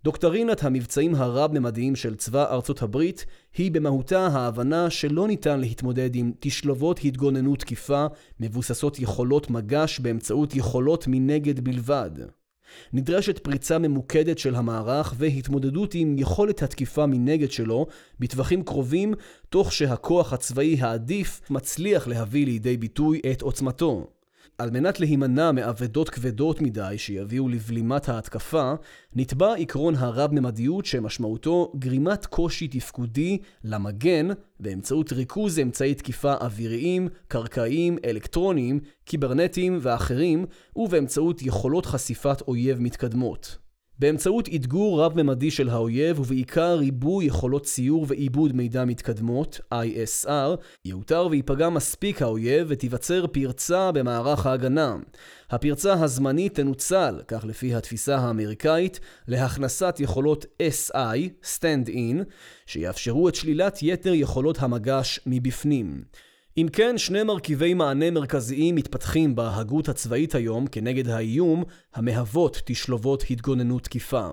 דוקטרינת 0.06 0.64
המבצעים 0.64 1.16
הרב-ממדיים 1.16 1.96
של 1.96 2.16
צבא 2.16 2.54
ארצות 2.54 2.82
הברית 2.82 3.26
היא 3.58 3.72
במהותה 3.72 4.28
ההבנה 4.28 4.90
שלא 4.90 5.28
ניתן 5.28 5.60
להתמודד 5.60 6.16
עם 6.16 6.32
תשלובות 6.40 7.00
התגוננות 7.04 7.60
תקיפה 7.60 8.06
מבוססות 8.40 9.00
יכולות 9.00 9.50
מגש 9.50 10.00
באמצעות 10.00 10.56
יכולות 10.56 11.06
מנגד 11.08 11.60
בלבד. 11.60 12.12
נדרשת 12.94 13.40
פריצה 13.40 13.78
ממוקדת 13.78 14.38
של 14.38 14.56
המערך 14.56 15.14
והתמודדות 15.18 15.94
עם 15.94 16.16
יכולת 16.20 16.64
התקיפה 16.64 17.06
מנגד 17.06 17.52
שלו 17.52 17.88
בטווחים 18.20 18.64
קרובים, 18.64 19.14
תוך 19.50 19.72
שהכוח 19.72 20.34
הצבאי 20.34 20.78
העדיף 20.82 21.42
מצליח 21.50 22.08
להביא 22.08 22.46
לידי 22.46 22.78
ביטוי 22.78 23.22
את 23.32 23.42
עוצמתו. 23.42 24.15
על 24.58 24.72
מנת 24.72 25.00
להימנע 25.00 25.52
מאבדות 25.52 26.10
כבדות 26.10 26.62
מדי 26.62 26.94
שיביאו 26.98 27.50
לבלימת 27.50 28.10
ההתקפה, 28.10 28.74
נתבע 29.16 29.54
עקרון 29.54 29.96
הרב-ממדיות 29.96 30.86
שמשמעותו 30.86 31.72
גרימת 31.80 32.26
קושי 32.26 32.68
תפקודי 32.68 33.38
למגן 33.64 34.28
באמצעות 34.60 35.14
ריכוז 35.14 35.60
אמצעי 35.60 35.94
תקיפה 35.94 36.34
אוויריים, 36.34 37.08
קרקעיים, 37.28 37.98
אלקטרוניים, 38.06 38.80
קיברנטיים 39.06 39.80
ואחרים, 39.82 40.46
ובאמצעות 40.76 41.42
יכולות 41.42 41.86
חשיפת 41.86 42.42
אויב 42.48 42.80
מתקדמות. 42.80 43.65
באמצעות 44.00 44.50
אתגור 44.56 45.02
רב-ממדי 45.02 45.52
של 45.52 45.70
האויב 45.70 46.20
ובעיקר 46.20 46.76
ריבוי 46.76 47.26
יכולות 47.26 47.64
ציור 47.64 48.06
ועיבוד 48.10 48.56
מידע 48.56 48.86
מתקדמות, 48.86 49.60
ISR, 49.74 50.60
יאותר 50.86 51.28
וייפגע 51.32 51.70
מספיק 51.70 52.22
האויב 52.22 52.68
ותיווצר 52.70 53.28
פרצה 53.28 53.92
במערך 53.92 54.46
ההגנה. 54.46 54.96
הפרצה 55.50 55.94
הזמנית 55.94 56.56
תנוצל, 56.56 57.22
כך 57.28 57.46
לפי 57.48 57.76
התפיסה 57.76 58.18
האמריקאית, 58.18 59.00
להכנסת 59.28 59.96
יכולות 60.00 60.46
SI, 60.62 61.30
Stand 61.44 61.90
In, 61.90 62.24
שיאפשרו 62.66 63.30
את 63.30 63.36
שלילת 63.36 63.80
יתר 63.82 64.14
יכולות 64.14 64.58
המגש 64.60 65.20
מבפנים. 65.26 66.04
אם 66.58 66.68
כן, 66.74 66.98
שני 66.98 67.24
מרכיבי 67.24 67.74
מענה 67.74 68.12
מרכזיים 68.12 68.76
מתפתחים 68.76 69.36
בהגות 69.36 69.90
הצבאית 69.90 70.36
היום 70.36 70.68
כנגד 70.68 71.08
האיום, 71.08 71.64
המהוות 71.94 72.62
תשלובות 72.66 73.24
התגוננות 73.30 73.84
תקיפה. 73.84 74.30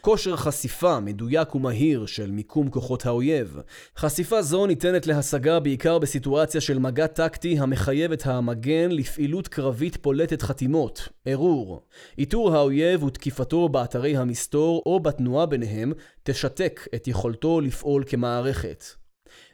כושר 0.00 0.36
חשיפה 0.36 1.00
מדויק 1.00 1.54
ומהיר 1.54 2.06
של 2.06 2.30
מיקום 2.30 2.70
כוחות 2.70 3.06
האויב. 3.06 3.58
חשיפה 3.96 4.42
זו 4.42 4.66
ניתנת 4.66 5.06
להשגה 5.06 5.60
בעיקר 5.60 5.98
בסיטואציה 5.98 6.60
של 6.60 6.78
מגע 6.78 7.06
טקטי 7.06 7.58
המחייב 7.58 8.12
את 8.12 8.26
המגן 8.26 8.90
לפעילות 8.90 9.48
קרבית 9.48 9.96
פולטת 9.96 10.42
חתימות, 10.42 11.08
ערעור. 11.24 11.82
איתור 12.18 12.56
האויב 12.56 13.02
ותקיפתו 13.02 13.68
באתרי 13.68 14.16
המסתור 14.16 14.82
או 14.86 15.00
בתנועה 15.00 15.46
ביניהם 15.46 15.92
תשתק 16.22 16.88
את 16.94 17.08
יכולתו 17.08 17.60
לפעול 17.60 18.04
כמערכת. 18.06 19.05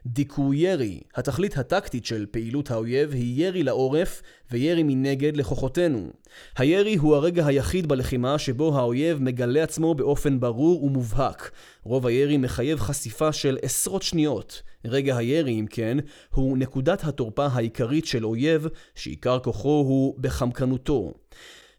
דיכוי 0.07 0.57
ירי. 0.57 1.01
התכלית 1.15 1.59
הטקטית 1.59 2.07
של 2.07 2.27
פעילות 2.31 2.71
האויב 2.71 3.13
היא 3.13 3.47
ירי 3.47 3.63
לעורף 3.63 4.23
וירי 4.51 4.83
מנגד 4.83 5.37
לכוחותינו. 5.37 6.11
הירי 6.57 6.97
הוא 6.97 7.17
הרגע 7.17 7.47
היחיד 7.47 7.87
בלחימה 7.87 8.39
שבו 8.39 8.79
האויב 8.79 9.23
מגלה 9.23 9.63
עצמו 9.63 9.95
באופן 9.95 10.41
ברור 10.41 10.85
ומובהק. 10.85 11.51
רוב 11.85 12.07
הירי 12.07 12.37
מחייב 12.37 12.79
חשיפה 12.79 13.33
של 13.33 13.59
עשרות 13.63 14.03
שניות. 14.03 14.63
רגע 14.85 15.17
הירי, 15.17 15.61
אם 15.61 15.67
כן, 15.71 15.99
הוא 16.35 16.59
נקודת 16.59 17.05
התורפה 17.05 17.47
העיקרית 17.47 18.07
של 18.07 18.25
אויב, 18.25 18.67
שעיקר 18.95 19.39
כוחו 19.39 19.69
הוא 19.69 20.15
בחמקנותו. 20.21 21.13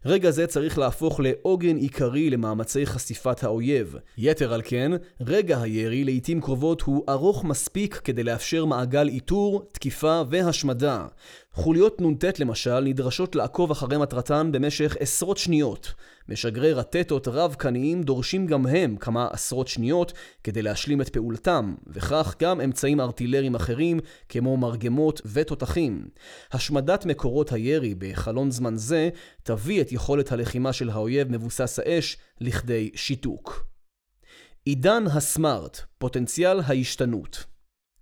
רגע 0.06 0.30
זה 0.30 0.46
צריך 0.46 0.78
להפוך 0.78 1.20
לעוגן 1.20 1.76
עיקרי 1.76 2.30
למאמצי 2.30 2.86
חשיפת 2.86 3.44
האויב. 3.44 3.96
יתר 4.18 4.54
על 4.54 4.62
כן, 4.64 4.92
רגע 5.20 5.60
הירי 5.60 6.04
לעיתים 6.04 6.40
קרובות 6.40 6.82
הוא 6.82 7.04
ארוך 7.08 7.44
מספיק 7.44 7.94
כדי 7.94 8.22
לאפשר 8.22 8.64
מעגל 8.64 9.08
איתור, 9.08 9.62
תקיפה 9.72 10.22
והשמדה. 10.30 11.06
חוליות 11.56 12.00
נ"ט 12.00 12.38
למשל 12.38 12.80
נדרשות 12.80 13.36
לעקוב 13.36 13.70
אחרי 13.70 13.98
מטרתן 13.98 14.48
במשך 14.52 14.96
עשרות 15.00 15.38
שניות. 15.38 15.94
משגרי 16.28 16.72
רטטות 16.72 17.28
רב-קניים 17.28 18.02
דורשים 18.02 18.46
גם 18.46 18.66
הם 18.66 18.96
כמה 18.96 19.28
עשרות 19.32 19.68
שניות 19.68 20.12
כדי 20.44 20.62
להשלים 20.62 21.00
את 21.00 21.08
פעולתם, 21.08 21.74
וכך 21.86 22.34
גם 22.40 22.60
אמצעים 22.60 23.00
ארטילריים 23.00 23.54
אחרים 23.54 24.00
כמו 24.28 24.56
מרגמות 24.56 25.20
ותותחים. 25.32 26.08
השמדת 26.52 27.06
מקורות 27.06 27.52
הירי 27.52 27.94
בחלון 27.98 28.50
זמן 28.50 28.76
זה 28.76 29.08
תביא 29.42 29.80
את 29.80 29.92
יכולת 29.92 30.32
הלחימה 30.32 30.72
של 30.72 30.90
האויב 30.90 31.32
מבוסס 31.32 31.78
האש 31.78 32.16
לכדי 32.40 32.90
שיתוק. 32.94 33.66
עידן 34.64 35.04
הסמארט, 35.06 35.80
פוטנציאל 35.98 36.60
ההשתנות 36.60 37.53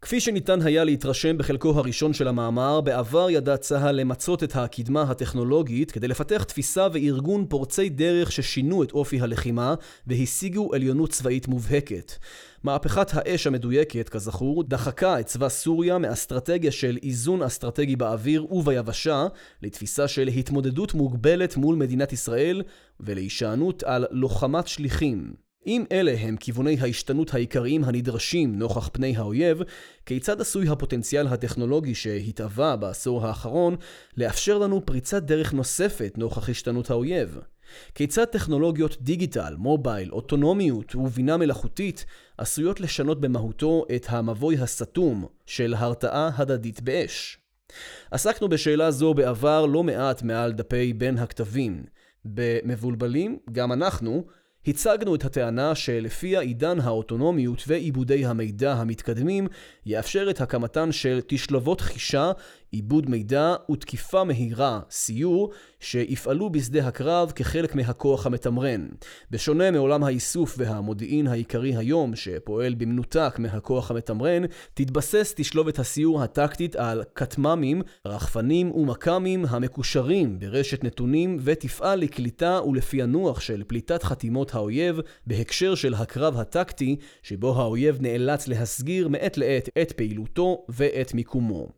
כפי 0.03 0.21
שניתן 0.21 0.63
היה 0.63 0.85
להתרשם 0.85 1.39
בחלקו 1.39 1.71
הראשון 1.71 2.13
של 2.13 2.29
המאמר, 2.29 2.81
בעבר 2.81 3.31
ידע 3.31 3.57
צה"ל 3.57 3.95
למצות 3.95 4.43
את 4.43 4.57
הקדמה 4.57 5.03
הטכנולוגית 5.03 5.91
כדי 5.91 6.09
לפתח 6.09 6.43
תפיסה 6.43 6.87
וארגון 6.93 7.47
פורצי 7.49 7.89
דרך 7.89 8.33
ששינו 8.33 8.83
את 8.83 8.93
אופי 8.93 9.21
הלחימה 9.21 9.75
והשיגו 10.07 10.75
עליונות 10.75 11.11
צבאית 11.11 11.49
מובהקת. 11.49 12.13
מהפכת 12.63 13.11
האש 13.13 13.47
המדויקת, 13.47 14.09
כזכור, 14.09 14.65
דחקה 14.65 15.21
את 15.21 15.27
צבא 15.27 15.49
סוריה 15.49 15.99
מאסטרטגיה 15.99 16.71
של 16.71 16.99
איזון 17.03 17.43
אסטרטגי 17.43 17.97
באוויר 17.97 18.55
וביבשה 18.55 19.27
לתפיסה 19.63 20.09
של 20.09 20.29
התמודדות 20.29 20.95
מוגבלת 20.95 21.57
מול 21.57 21.77
מדינת 21.77 22.13
ישראל 22.13 22.63
ולהישענות 23.01 23.83
על 23.83 24.07
לוחמת 24.11 24.69
שליחים. 24.69 25.52
אם 25.67 25.85
אלה 25.93 26.15
הם 26.19 26.37
כיווני 26.37 26.77
ההשתנות 26.81 27.35
העיקריים 27.35 27.85
הנדרשים 27.85 28.59
נוכח 28.59 28.89
פני 28.93 29.17
האויב, 29.17 29.63
כיצד 30.07 30.41
עשוי 30.41 30.69
הפוטנציאל 30.69 31.27
הטכנולוגי 31.27 31.95
שהתהווה 31.95 32.77
בעשור 32.77 33.27
האחרון 33.27 33.77
לאפשר 34.17 34.59
לנו 34.59 34.87
פריצת 34.87 35.23
דרך 35.23 35.53
נוספת 35.53 36.15
נוכח 36.19 36.49
השתנות 36.49 36.91
האויב? 36.91 37.39
כיצד 37.95 38.25
טכנולוגיות 38.25 38.97
דיגיטל, 39.01 39.55
מובייל, 39.59 40.13
אוטונומיות 40.13 40.95
ובינה 40.95 41.37
מלאכותית 41.37 42.05
עשויות 42.39 42.81
לשנות 42.81 43.21
במהותו 43.21 43.85
את 43.95 44.07
המבוי 44.09 44.59
הסתום 44.59 45.27
של 45.47 45.75
הרתעה 45.75 46.31
הדדית 46.37 46.81
באש? 46.81 47.39
עסקנו 48.11 48.49
בשאלה 48.49 48.91
זו 48.91 49.15
בעבר 49.15 49.67
לא 49.67 49.83
מעט 49.83 50.23
מעל 50.23 50.53
דפי 50.53 50.93
בין 50.93 51.19
הכתבים. 51.19 51.85
במבולבלים, 52.25 53.39
גם 53.53 53.73
אנחנו, 53.73 54.25
הצגנו 54.67 55.15
את 55.15 55.25
הטענה 55.25 55.75
שלפיה 55.75 56.41
עידן 56.41 56.81
האוטונומיות 56.81 57.65
ועיבודי 57.67 58.27
המידע 58.27 58.73
המתקדמים 58.73 59.47
יאפשר 59.87 60.31
את 60.31 60.41
הקמתן 60.41 60.93
של 60.93 61.21
תשלבות 61.27 61.81
חישה 61.81 62.33
עיבוד 62.73 63.11
מידע 63.11 63.55
ותקיפה 63.71 64.25
מהירה, 64.25 64.81
סיור, 64.91 65.51
שיפעלו 65.81 66.51
בשדה 66.51 66.87
הקרב 66.89 67.33
כחלק 67.35 67.75
מהכוח 67.75 68.27
המתמרן. 68.27 68.89
בשונה 69.31 69.71
מעולם 69.71 70.05
האיסוף 70.05 70.55
והמודיעין 70.59 71.27
העיקרי 71.27 71.77
היום, 71.77 72.17
שפועל 72.17 72.75
במנותק 72.75 73.35
מהכוח 73.39 73.91
המתמרן, 73.91 74.43
תתבסס 74.75 75.35
תשלובת 75.37 75.79
הסיור 75.79 76.23
הטקטית 76.23 76.77
על 76.77 77.03
כטמ"מים, 77.15 77.83
רחפנים 78.07 78.71
ומכ"מים 78.71 79.45
המקושרים 79.49 80.39
ברשת 80.39 80.85
נתונים 80.85 81.37
ותפעל 81.41 81.99
לקליטה 81.99 82.61
ולפענוח 82.67 83.41
של 83.41 83.63
פליטת 83.67 84.03
חתימות 84.03 84.55
האויב 84.55 85.01
בהקשר 85.27 85.75
של 85.75 85.95
הקרב 85.95 86.39
הטקטי, 86.39 86.97
שבו 87.23 87.61
האויב 87.61 87.99
נאלץ 88.01 88.49
להסגיר 88.49 89.09
מעת 89.09 89.37
לעת 89.37 89.69
את 89.83 89.93
פעילותו 89.93 90.67
ואת 90.69 91.15
מיקומו. 91.15 91.69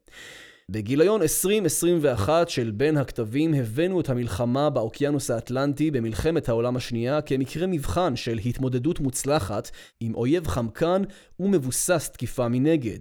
בגיליון 0.70 1.22
2021 1.22 2.48
של 2.48 2.70
בין 2.70 2.96
הכתבים 2.96 3.54
הבאנו 3.54 4.00
את 4.00 4.08
המלחמה 4.08 4.70
באוקיינוס 4.70 5.30
האטלנטי 5.30 5.90
במלחמת 5.90 6.48
העולם 6.48 6.76
השנייה 6.76 7.20
כמקרה 7.20 7.66
מבחן 7.66 8.16
של 8.16 8.38
התמודדות 8.46 9.00
מוצלחת 9.00 9.70
עם 10.00 10.14
אויב 10.14 10.46
חמקן 10.46 11.02
ומבוסס 11.40 12.10
תקיפה 12.10 12.48
מנגד. 12.48 12.98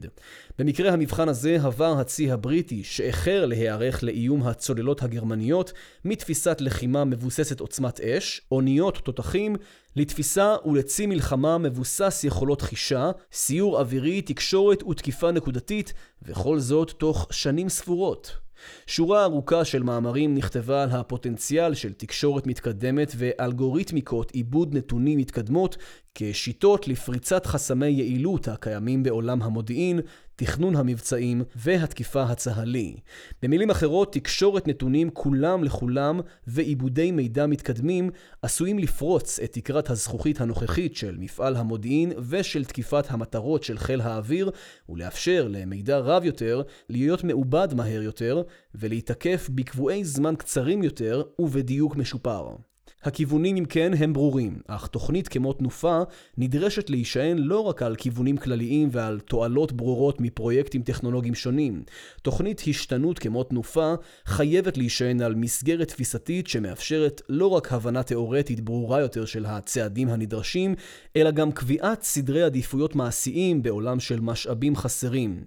במקרה 0.60 0.92
המבחן 0.94 1.30
הזה 1.30 1.58
עבר 1.64 1.96
הצי 2.00 2.32
הבריטי 2.32 2.84
שאיחר 2.84 3.46
להיערך 3.46 4.04
לאיום 4.04 4.44
הצוללות 4.44 5.04
הגרמניות 5.04 5.74
מתפיסת 6.06 6.62
לחימה 6.62 7.06
מבוססת 7.06 7.60
עוצמת 7.60 8.00
אש, 8.00 8.42
אוניות 8.52 8.98
תותחים, 8.98 9.56
לתפיסה 9.96 10.56
ולצי 10.66 11.06
מלחמה 11.06 11.58
מבוסס 11.58 12.22
יכולות 12.24 12.62
חישה, 12.62 13.12
סיור 13.32 13.80
אווירי, 13.80 14.22
תקשורת 14.22 14.84
ותקיפה 14.84 15.32
נקודתית, 15.32 15.94
וכל 16.22 16.60
זאת 16.60 16.92
תוך 16.92 17.28
שנים 17.32 17.70
ספורות. 17.70 18.44
שורה 18.88 19.24
ארוכה 19.24 19.66
של 19.66 19.84
מאמרים 19.84 20.36
נכתבה 20.36 20.84
על 20.84 20.90
הפוטנציאל 20.92 21.74
של 21.74 21.94
תקשורת 21.94 22.48
מתקדמת 22.48 23.14
ואלגוריתמיקות 23.18 24.32
עיבוד 24.32 24.76
נתונים 24.78 25.18
מתקדמות 25.20 25.78
כשיטות 26.16 26.88
לפריצת 26.88 27.46
חסמי 27.46 27.88
יעילות 27.88 28.48
הקיימים 28.48 29.04
בעולם 29.04 29.42
המודיעין, 29.42 30.00
תכנון 30.36 30.76
המבצעים 30.76 31.44
והתקיפה 31.56 32.24
הצה"לי. 32.24 32.96
במילים 33.42 33.70
אחרות, 33.70 34.14
תקשורת 34.14 34.68
נתונים 34.68 35.10
כולם 35.10 35.64
לכולם 35.64 36.20
ועיבודי 36.48 37.12
מידע 37.12 37.46
מתקדמים 37.48 38.10
עשויים 38.42 38.80
לפרוץ 38.80 39.40
את 39.40 39.52
תקרת 39.52 39.90
הזכוכית 39.90 40.42
הנוכחית 40.42 40.96
של 40.96 41.18
מפעל 41.20 41.56
המודיעין 41.56 42.12
ושל 42.30 42.66
תקיפת 42.66 43.06
המטרות 43.10 43.64
של 43.64 43.78
חיל 43.78 44.02
האוויר 44.02 44.52
ולאפשר 44.90 45.48
למידע 45.50 45.98
רב 45.98 46.26
יותר 46.26 46.62
להיות 46.90 47.24
מעובד 47.24 47.68
מהר 47.74 48.02
יותר 48.02 48.44
ולהיתקף 48.76 49.50
בקבועי 49.56 50.06
זמן 50.06 50.36
קצרים 50.36 50.84
יותר 50.84 51.24
ובדיוק 51.40 51.96
משופר. 51.96 52.73
הכיוונים 53.04 53.56
אם 53.56 53.66
כן 53.66 53.92
הם 53.98 54.14
ברורים, 54.14 54.62
אך 54.68 54.88
תוכנית 54.88 55.28
כמו 55.28 55.54
תנופה 55.54 56.02
נדרשת 56.38 56.90
להישען 56.90 57.38
לא 57.38 57.60
רק 57.60 57.82
על 57.82 57.96
כיוונים 57.96 58.38
כלליים 58.38 58.90
ועל 58.92 59.20
תועלות 59.20 59.72
ברורות 59.72 60.22
מפרויקטים 60.22 60.82
טכנולוגיים 60.82 61.36
שונים. 61.36 61.84
תוכנית 62.22 62.62
השתנות 62.68 63.20
כמו 63.20 63.44
תנופה 63.44 63.94
חייבת 64.26 64.78
להישען 64.78 65.22
על 65.22 65.36
מסגרת 65.36 65.88
תפיסתית 65.88 66.48
שמאפשרת 66.48 67.22
לא 67.30 67.48
רק 67.48 67.74
הבנה 67.74 68.04
תאורטית 68.04 68.62
ברורה 68.62 69.02
יותר 69.02 69.26
של 69.26 69.46
הצעדים 69.46 70.10
הנדרשים, 70.10 70.76
אלא 71.16 71.32
גם 71.32 71.52
קביעת 71.52 72.04
סדרי 72.04 72.44
עדיפויות 72.44 72.96
מעשיים 72.96 73.64
בעולם 73.64 74.00
של 74.00 74.20
משאבים 74.20 74.76
חסרים. 74.76 75.44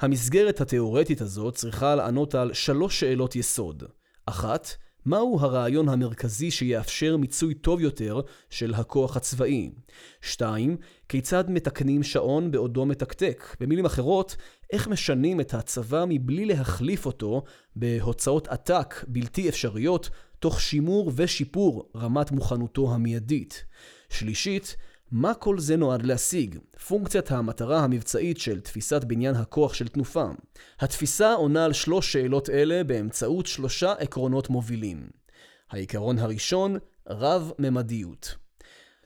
המסגרת 0.00 0.60
התאורטית 0.60 1.20
הזאת 1.20 1.54
צריכה 1.54 1.94
לענות 1.94 2.34
על 2.34 2.52
שלוש 2.52 3.00
שאלות 3.00 3.36
יסוד. 3.36 3.84
אחת, 4.26 4.68
מהו 5.08 5.38
הרעיון 5.40 5.88
המרכזי 5.88 6.50
שיאפשר 6.50 7.16
מיצוי 7.16 7.54
טוב 7.54 7.80
יותר 7.80 8.20
של 8.50 8.74
הכוח 8.74 9.16
הצבאי? 9.16 9.70
2. 10.20 10.76
כיצד 11.08 11.50
מתקנים 11.50 12.02
שעון 12.02 12.50
בעודו 12.50 12.86
מתקתק? 12.86 13.56
במילים 13.60 13.84
אחרות, 13.84 14.36
איך 14.72 14.88
משנים 14.88 15.40
את 15.40 15.54
הצבא 15.54 16.04
מבלי 16.08 16.44
להחליף 16.44 17.06
אותו 17.06 17.42
בהוצאות 17.76 18.48
עתק 18.48 19.04
בלתי 19.08 19.48
אפשריות, 19.48 20.10
תוך 20.38 20.60
שימור 20.60 21.12
ושיפור 21.16 21.90
רמת 21.96 22.30
מוכנותו 22.30 22.94
המיידית? 22.94 23.64
שלישית, 24.10 24.76
מה 25.12 25.34
כל 25.34 25.58
זה 25.58 25.76
נועד 25.76 26.02
להשיג? 26.02 26.58
פונקציית 26.88 27.30
המטרה 27.30 27.80
המבצעית 27.80 28.38
של 28.38 28.60
תפיסת 28.60 29.04
בניין 29.04 29.34
הכוח 29.34 29.74
של 29.74 29.88
תנופה. 29.88 30.26
התפיסה 30.80 31.32
עונה 31.32 31.64
על 31.64 31.72
שלוש 31.72 32.12
שאלות 32.12 32.50
אלה 32.50 32.84
באמצעות 32.84 33.46
שלושה 33.46 33.92
עקרונות 33.92 34.50
מובילים. 34.50 35.10
העיקרון 35.70 36.18
הראשון, 36.18 36.76
רב-ממדיות. 37.08 38.36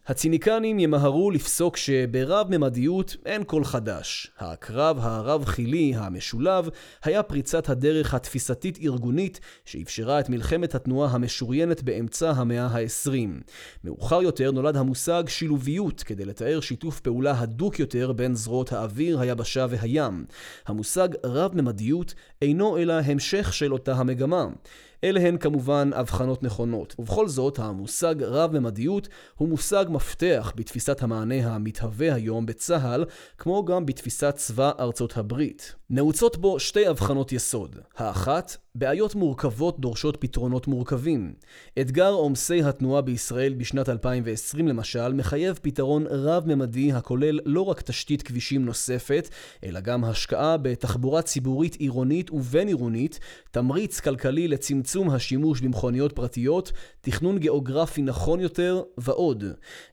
הציניקנים 0.07 0.79
ימהרו 0.79 1.31
לפסוק 1.31 1.77
שברב-ממדיות 1.77 3.17
אין 3.27 3.43
כל 3.47 3.65
חדש. 3.65 4.31
הקרב 4.39 4.99
הרב-חילי 5.01 5.93
המשולב 5.97 6.69
היה 7.05 7.23
פריצת 7.23 7.69
הדרך 7.69 8.15
התפיסתית-ארגונית 8.15 9.41
שאפשרה 9.65 10.21
את 10.21 10.29
מלחמת 10.29 10.75
התנועה 10.75 11.11
המשוריינת 11.11 11.83
באמצע 11.83 12.31
המאה 12.31 12.67
ה-20. 12.67 13.13
מאוחר 13.85 14.23
יותר 14.23 14.51
נולד 14.51 14.77
המושג 14.77 15.25
שילוביות 15.29 16.03
כדי 16.03 16.25
לתאר 16.25 16.61
שיתוף 16.61 17.01
פעולה 17.01 17.41
הדוק 17.41 17.79
יותר 17.79 18.13
בין 18.13 18.35
זרועות 18.35 18.73
האוויר, 18.73 19.21
היבשה 19.21 19.67
והים. 19.71 20.25
המושג 20.67 21.09
רב-ממדיות 21.25 22.15
אינו 22.43 22.79
אלא 22.79 22.93
המשך 22.93 23.55
של 23.55 23.73
אותה 23.73 23.95
המגמה. 23.95 24.47
אלה 25.05 25.21
הן 25.21 25.37
כמובן 25.37 25.91
הבחנות 25.95 26.43
נכונות. 26.43 26.95
ובכל 26.99 27.29
זאת, 27.29 27.59
המושג 27.59 28.15
רב-ממדיות 28.23 29.09
הוא 29.35 29.49
מושג 29.49 29.85
מפתח 29.89 30.53
בתפיסת 30.57 31.03
המענה 31.03 31.55
המתהווה 31.55 32.15
היום 32.15 32.47
בצה"ל, 32.47 33.05
כמו 33.39 33.65
גם 33.65 33.87
בתפיסת 33.87 34.35
צבא 34.37 34.71
ארצות 34.81 35.17
הברית. 35.17 35.75
נעוצות 35.91 36.37
בו 36.37 36.61
שתי 36.61 36.87
הבחנות 36.87 37.33
יסוד. 37.33 37.77
האחת, 37.97 38.57
בעיות 38.75 39.15
מורכבות 39.15 39.81
דורשות 39.81 40.17
פתרונות 40.21 40.67
מורכבים. 40.67 41.35
אתגר 41.81 42.11
עומסי 42.11 42.63
התנועה 42.63 43.03
בישראל 43.03 43.55
בשנת 43.55 43.89
2020 43.89 44.69
למשל, 44.69 45.13
מחייב 45.13 45.59
פתרון 45.63 46.07
רב-ממדי 46.11 46.93
הכולל 46.93 47.41
לא 47.45 47.61
רק 47.61 47.81
תשתית 47.81 48.23
כבישים 48.23 48.65
נוספת, 48.65 49.29
אלא 49.65 49.81
גם 49.81 50.05
השקעה 50.05 50.57
בתחבורה 50.57 51.23
ציבורית 51.23 51.75
עירונית 51.75 52.31
ובין-עירונית, 52.31 53.21
תמריץ 53.51 54.01
כלכלי 54.01 54.49
לצמצום 54.49 54.92
השימוש 55.01 55.61
במכוניות 55.61 56.13
פרטיות, 56.13 56.73
תכנון 57.01 57.39
גיאוגרפי 57.39 58.03
נכון 58.03 58.41
יותר 58.41 58.83
ועוד. 58.99 59.45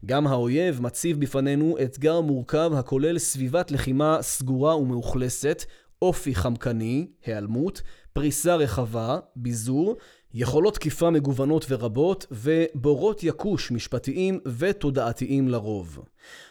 גם 0.05 0.27
האויב 0.27 0.81
מציב 0.81 1.19
בפנינו 1.19 1.77
אתגר 1.83 2.21
מורכב 2.21 2.71
הכולל 2.75 3.17
סביבת 3.17 3.71
לחימה 3.71 4.17
סגורה 4.21 4.77
ומאוכלסת, 4.77 5.65
אופי 6.01 6.35
חמקני, 6.35 7.07
היעלמות, 7.25 7.81
פריסה 8.13 8.55
רחבה, 8.55 9.19
ביזור, 9.35 9.95
יכולות 10.33 10.73
תקיפה 10.73 11.09
מגוונות 11.09 11.65
ורבות, 11.69 12.25
ובורות 12.31 13.23
יכוש 13.23 13.71
משפטיים 13.71 14.39
ותודעתיים 14.57 15.47
לרוב. 15.47 15.99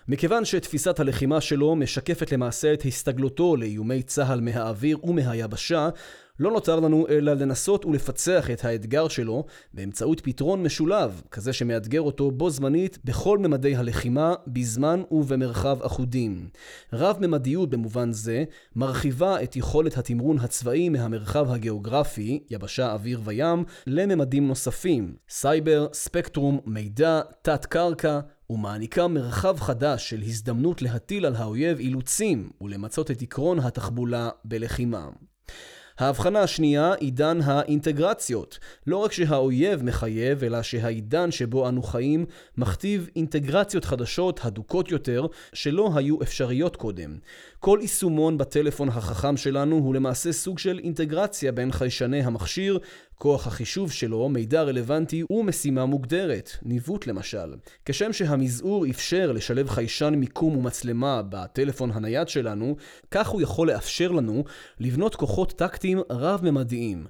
מכיוון 0.08 0.44
שתפיסת 0.44 1.00
הלחימה 1.00 1.40
שלו 1.40 1.76
משקפת 1.76 2.32
למעשה 2.32 2.72
את 2.72 2.82
הסתגלותו 2.84 3.56
לאיומי 3.56 4.02
צה"ל 4.02 4.40
מהאוויר 4.40 5.04
ומהיבשה, 5.04 5.88
לא 6.40 6.50
נותר 6.50 6.80
לנו 6.80 7.06
אלא 7.08 7.32
לנסות 7.32 7.84
ולפצח 7.84 8.50
את 8.50 8.64
האתגר 8.64 9.08
שלו 9.08 9.44
באמצעות 9.74 10.20
פתרון 10.20 10.62
משולב, 10.62 11.22
כזה 11.30 11.52
שמאתגר 11.52 12.00
אותו 12.00 12.30
בו 12.30 12.50
זמנית 12.50 12.98
בכל 13.04 13.38
ממדי 13.38 13.76
הלחימה, 13.76 14.34
בזמן 14.46 15.02
ובמרחב 15.10 15.82
אחודים. 15.82 16.48
רב-ממדיות 16.92 17.70
במובן 17.70 18.12
זה 18.12 18.44
מרחיבה 18.76 19.42
את 19.42 19.56
יכולת 19.56 19.98
התמרון 19.98 20.38
הצבאי 20.38 20.88
מהמרחב 20.88 21.50
הגיאוגרפי, 21.50 22.44
יבשה, 22.50 22.92
אוויר 22.92 23.20
וים, 23.24 23.64
לממדים 23.86 24.48
נוספים, 24.48 25.14
סייבר, 25.28 25.86
ספקטרום, 25.92 26.60
מידע, 26.66 27.20
תת-קרקע, 27.42 28.20
ומעניקה 28.50 29.08
מרחב 29.08 29.60
חדש 29.60 30.10
של 30.10 30.22
הזדמנות 30.22 30.82
להטיל 30.82 31.26
על 31.26 31.36
האויב 31.36 31.78
אילוצים 31.78 32.50
ולמצות 32.60 33.10
את 33.10 33.22
עקרון 33.22 33.58
התחבולה 33.58 34.28
בלחימה. 34.44 35.08
ההבחנה 35.98 36.40
השנייה, 36.40 36.94
עידן 36.94 37.38
האינטגרציות. 37.44 38.58
לא 38.86 38.96
רק 38.96 39.12
שהאויב 39.12 39.82
מחייב, 39.82 40.44
אלא 40.44 40.62
שהעידן 40.62 41.30
שבו 41.30 41.68
אנו 41.68 41.82
חיים 41.82 42.26
מכתיב 42.56 43.08
אינטגרציות 43.16 43.84
חדשות, 43.84 44.40
הדוקות 44.42 44.90
יותר, 44.90 45.26
שלא 45.52 45.90
היו 45.94 46.22
אפשריות 46.22 46.76
קודם. 46.76 47.16
כל 47.60 47.78
יישומון 47.82 48.38
בטלפון 48.38 48.88
החכם 48.88 49.36
שלנו 49.36 49.76
הוא 49.76 49.94
למעשה 49.94 50.32
סוג 50.32 50.58
של 50.58 50.80
אינטגרציה 50.84 51.52
בין 51.52 51.72
חיישני 51.72 52.22
המכשיר, 52.22 52.78
כוח 53.18 53.46
החישוב 53.46 53.92
שלו, 53.92 54.28
מידע 54.28 54.62
רלוונטי 54.62 55.22
ומשימה 55.30 55.86
מוגדרת, 55.86 56.50
ניווט 56.62 57.06
למשל. 57.06 57.54
כשם 57.84 58.12
שהמזעור 58.12 58.86
אפשר 58.90 59.32
לשלב 59.32 59.68
חיישן 59.68 60.14
מיקום 60.14 60.56
ומצלמה 60.56 61.22
בטלפון 61.28 61.90
הנייד 61.94 62.28
שלנו, 62.28 62.76
כך 63.10 63.28
הוא 63.28 63.42
יכול 63.42 63.68
לאפשר 63.68 64.12
לנו 64.12 64.44
לבנות 64.80 65.14
כוחות 65.14 65.52
טקטיים 65.52 66.00
רב-ממדיים. 66.10 67.06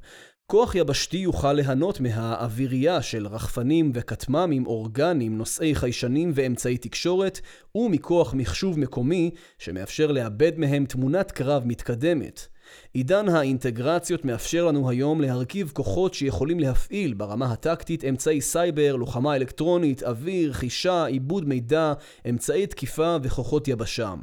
כוח 0.47 0.75
יבשתי 0.75 1.17
יוכל 1.17 1.53
ליהנות 1.53 2.01
ממאווירייה 2.01 3.03
של 3.03 3.27
רחפנים 3.27 3.93
וכטמ"מים 3.95 4.67
אורגניים 4.67 5.39
נושאי 5.39 5.75
חיישנים 5.75 6.33
ואמצעי 6.35 6.79
תקשורת, 6.79 7.41
ומכוח 7.75 8.35
מחשוב 8.35 8.79
מקומי 8.79 9.31
שמאפשר 9.59 10.13
לעבד 10.13 10.59
מהם 10.59 10.87
תמונת 10.87 11.33
קרב 11.33 11.63
מתקדמת. 11.67 12.49
עידן 12.93 13.29
האינטגרציות 13.29 14.25
מאפשר 14.25 14.65
לנו 14.65 14.91
היום 14.91 15.21
להרכיב 15.21 15.71
כוחות 15.75 16.15
שיכולים 16.15 16.61
להפעיל 16.61 17.15
ברמה 17.15 17.53
הטקטית 17.53 18.05
אמצעי 18.05 18.41
סייבר, 18.41 18.97
לוחמה 18.97 19.37
אלקטרונית, 19.37 20.03
אוויר, 20.03 20.53
חישה, 20.53 21.05
עיבוד 21.05 21.49
מידע, 21.49 21.93
אמצעי 22.29 22.67
תקיפה 22.67 23.17
וכוחות 23.23 23.69
יבשה. 23.69 24.15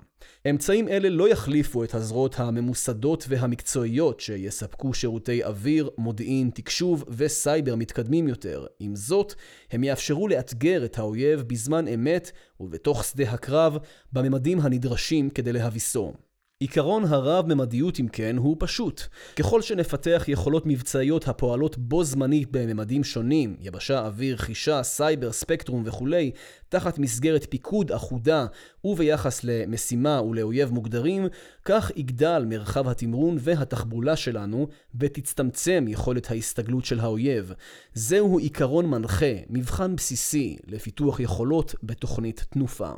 אמצעים 0.49 0.87
אלה 0.87 1.09
לא 1.09 1.29
יחליפו 1.29 1.83
את 1.83 1.95
הזרועות 1.95 2.39
הממוסדות 2.39 3.25
והמקצועיות 3.27 4.19
שיספקו 4.19 4.93
שירותי 4.93 5.43
אוויר, 5.43 5.89
מודיעין, 5.97 6.49
תקשוב 6.53 7.03
וסייבר 7.07 7.75
מתקדמים 7.75 8.27
יותר. 8.27 8.65
עם 8.79 8.95
זאת, 8.95 9.33
הם 9.71 9.83
יאפשרו 9.83 10.27
לאתגר 10.27 10.85
את 10.85 10.97
האויב 10.97 11.41
בזמן 11.41 11.87
אמת 11.87 12.31
ובתוך 12.59 13.03
שדה 13.03 13.31
הקרב 13.31 13.77
בממדים 14.13 14.59
הנדרשים 14.59 15.29
כדי 15.29 15.53
להביסו. 15.53 16.13
עיקרון 16.59 17.03
הרב-ממדיות 17.03 17.99
אם 17.99 18.07
כן 18.07 18.37
הוא 18.37 18.55
פשוט. 18.59 19.01
ככל 19.35 19.61
שנפתח 19.61 20.23
יכולות 20.27 20.63
מבצעיות 20.65 21.27
הפועלות 21.27 21.77
בו 21.77 22.03
זמנית 22.03 22.51
בממדים 22.51 23.03
שונים, 23.03 23.55
יבשה, 23.59 24.05
אוויר, 24.05 24.37
חישה, 24.37 24.83
סייבר, 24.83 25.31
ספקטרום 25.31 25.83
וכולי, 25.85 26.31
תחת 26.69 26.99
מסגרת 26.99 27.45
פיקוד 27.49 27.91
אחודה 27.91 28.45
וביחס 28.83 29.43
למשימה 29.43 30.21
ולאויב 30.21 30.71
מוגדרים, 30.71 31.27
כך 31.65 31.91
יגדל 31.95 32.45
מרחב 32.47 32.87
התמרון 32.87 33.37
והתחבולה 33.39 34.15
שלנו 34.15 34.67
ותצטמצם 34.99 35.85
יכולת 35.87 36.31
ההסתגלות 36.31 36.85
של 36.85 36.99
האויב. 36.99 37.53
זהו 37.93 38.39
עיקרון 38.39 38.85
מנחה, 38.85 39.33
מבחן 39.49 39.95
בסיסי 39.95 40.57
לפיתוח 40.67 41.19
יכולות 41.19 41.75
בתוכנית 41.83 42.45
תנופה. 42.49 42.91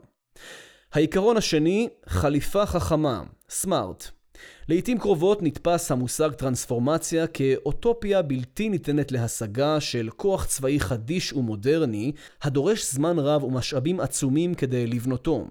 העיקרון 0.94 1.38
השני, 1.38 1.90
חליפה 2.08 2.66
חכמה, 2.66 3.24
סמארט. 3.52 4.08
לעיתים 4.70 4.98
קרובות 4.98 5.42
נתפס 5.42 5.92
המושג 5.92 6.32
טרנספורמציה 6.32 7.28
כאוטופיה 7.28 8.22
בלתי 8.22 8.70
ניתנת 8.70 9.12
להשגה 9.12 9.80
של 9.80 10.10
כוח 10.16 10.46
צבאי 10.46 10.80
חדיש 10.80 11.34
ומודרני, 11.34 12.12
הדורש 12.42 12.94
זמן 12.94 13.20
רב 13.20 13.44
ומשאבים 13.44 14.00
עצומים 14.00 14.54
כדי 14.54 14.88
לבנותו. 14.88 15.48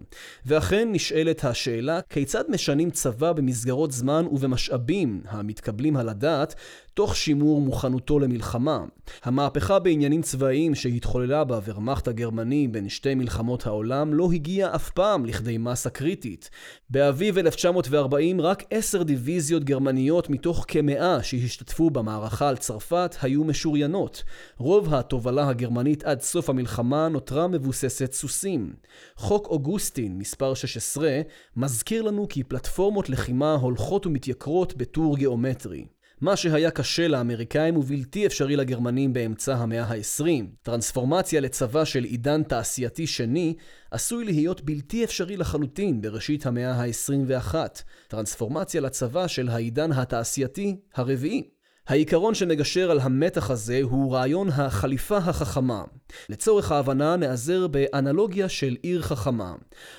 ואכן 0.47 0.93
נשאלת 0.93 1.45
השאלה 1.45 2.01
כיצד 2.11 2.45
משנים 2.49 2.91
צבא 2.91 3.33
במסגרות 3.33 3.93
זמן 3.93 4.27
ובמשאבים 4.33 5.21
המתקבלים 5.29 5.97
על 5.97 6.09
הדעת, 6.09 6.55
תוך 6.97 7.17
שימור 7.17 7.61
מוכנותו 7.61 8.19
למלחמה. 8.19 8.85
המהפכה 9.25 9.79
בעניינים 9.79 10.23
צבאיים 10.23 10.75
שהתחוללה 10.75 11.45
בוורמאכט 11.45 12.09
הגרמני 12.09 12.69
בין 12.69 12.89
שתי 12.89 13.15
מלחמות 13.15 13.67
העולם 13.67 14.15
לא 14.15 14.29
הגיעה 14.33 14.75
אף 14.75 14.91
פעם 14.91 15.27
לכדי 15.27 15.59
מסה 15.59 15.91
קריטית. 15.91 16.51
באביב 16.91 17.39
1940 17.39 18.41
רק 18.41 18.63
עשר 18.71 19.03
דיוויזיות 19.03 19.65
גרמניות 19.65 20.31
מתוך 20.31 20.65
כמאה 20.69 21.23
שהשתתפו 21.23 21.91
במערכה 21.91 22.49
על 22.49 22.57
צרפת 22.57 23.17
היו 23.23 23.45
משוריינות. 23.45 24.23
רוב 24.59 24.95
התובלה 24.95 25.49
הגרמנית 25.49 26.05
עד 26.05 26.21
סוף 26.21 26.51
המלחמה 26.51 27.09
נותרה 27.09 27.47
מבוססת 27.47 28.13
סוסים. 28.13 28.73
חוק 29.17 29.47
אוגוסטין, 29.47 30.19
מספר 30.19 30.55
16, 30.55 31.21
מזכיר 31.57 32.03
לנו 32.03 32.29
כי 32.29 32.43
פלטפורמות 32.43 33.09
לחימה 33.09 33.55
הולכות 33.55 34.07
ומתייקרות 34.07 34.77
בטור 34.77 35.17
גיאומטרי. 35.17 35.96
מה 36.21 36.37
שהיה 36.37 36.71
קשה 36.71 37.09
לאמריקאים 37.09 37.77
ובלתי 37.77 38.27
אפשרי 38.27 38.57
לגרמנים 38.57 39.13
באמצע 39.13 39.55
המאה 39.55 39.83
ה-20. 39.83 40.27
טרנספורמציה 40.63 41.41
לצבא 41.41 41.85
של 41.85 42.05
עידן 42.05 42.43
תעשייתי 42.43 43.07
שני 43.07 43.55
עשוי 43.91 44.25
להיות 44.25 44.61
בלתי 44.61 45.05
אפשרי 45.05 45.37
לחלוטין 45.37 46.01
בראשית 46.01 46.47
המאה 46.47 46.73
ה-21. 46.73 47.55
טרנספורמציה 48.09 48.81
לצבא 48.81 49.27
של 49.27 49.49
העידן 49.49 49.93
התעשייתי 49.93 50.77
הרביעי. 50.95 51.56
העיקרון 51.87 52.35
שמגשר 52.35 52.91
על 52.91 53.01
המתח 53.01 53.51
הזה 53.51 53.81
הוא 53.83 54.15
רעיון 54.15 54.49
החליפה 54.49 55.17
החכמה. 55.17 55.83
לצורך 56.29 56.73
ההבנה 56.73 57.17
נעזר 57.17 57.67
באנלוגיה 57.67 58.49
של 58.49 58.77
עיר 58.83 59.03
חכמה. 59.03 59.55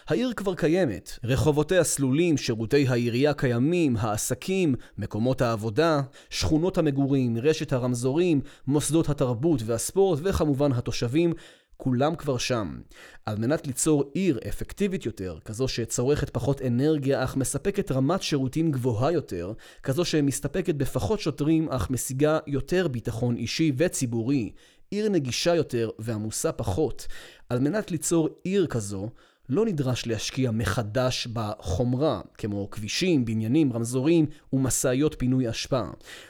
העיר 0.07 0.33
כבר 0.35 0.55
קיימת, 0.55 1.19
רחובותיה 1.23 1.83
סלולים, 1.83 2.38
שירותי 2.38 2.88
העירייה 2.88 3.33
קיימים, 3.33 3.97
העסקים, 3.97 4.75
מקומות 4.97 5.41
העבודה, 5.41 6.01
שכונות 6.29 6.77
המגורים, 6.77 7.38
רשת 7.38 7.73
הרמזורים, 7.73 8.41
מוסדות 8.67 9.09
התרבות 9.09 9.61
והספורט 9.65 10.19
וכמובן 10.23 10.71
התושבים 10.71 11.33
כולם 11.78 12.15
כבר 12.15 12.38
שם. 12.38 12.80
על 13.25 13.38
מנת 13.38 13.67
ליצור 13.67 14.11
עיר 14.13 14.39
אפקטיבית 14.49 15.05
יותר, 15.05 15.38
כזו 15.45 15.67
שצורכת 15.67 16.30
פחות 16.30 16.61
אנרגיה 16.61 17.23
אך 17.23 17.36
מספקת 17.36 17.91
רמת 17.91 18.21
שירותים 18.21 18.71
גבוהה 18.71 19.11
יותר, 19.11 19.53
כזו 19.84 20.05
שמסתפקת 20.05 20.75
בפחות 20.75 21.19
שוטרים 21.19 21.69
אך 21.69 21.89
משיגה 21.89 22.39
יותר 22.47 22.88
ביטחון 22.88 23.36
אישי 23.36 23.71
וציבורי, 23.78 24.51
עיר 24.91 25.09
נגישה 25.09 25.55
יותר 25.55 25.89
ועמוסה 25.99 26.51
פחות. 26.51 27.07
על 27.49 27.59
מנת 27.59 27.91
ליצור 27.91 28.30
עיר 28.43 28.67
כזו, 28.67 29.09
לא 29.49 29.65
נדרש 29.65 30.07
להשקיע 30.07 30.51
מחדש 30.51 31.28
בחומרה, 31.28 32.21
כמו 32.34 32.69
כבישים, 32.69 33.25
בניינים, 33.25 33.73
רמזורים 33.73 34.25
ומשאיות 34.53 35.15
פינוי 35.19 35.49
אשפה. 35.49 35.84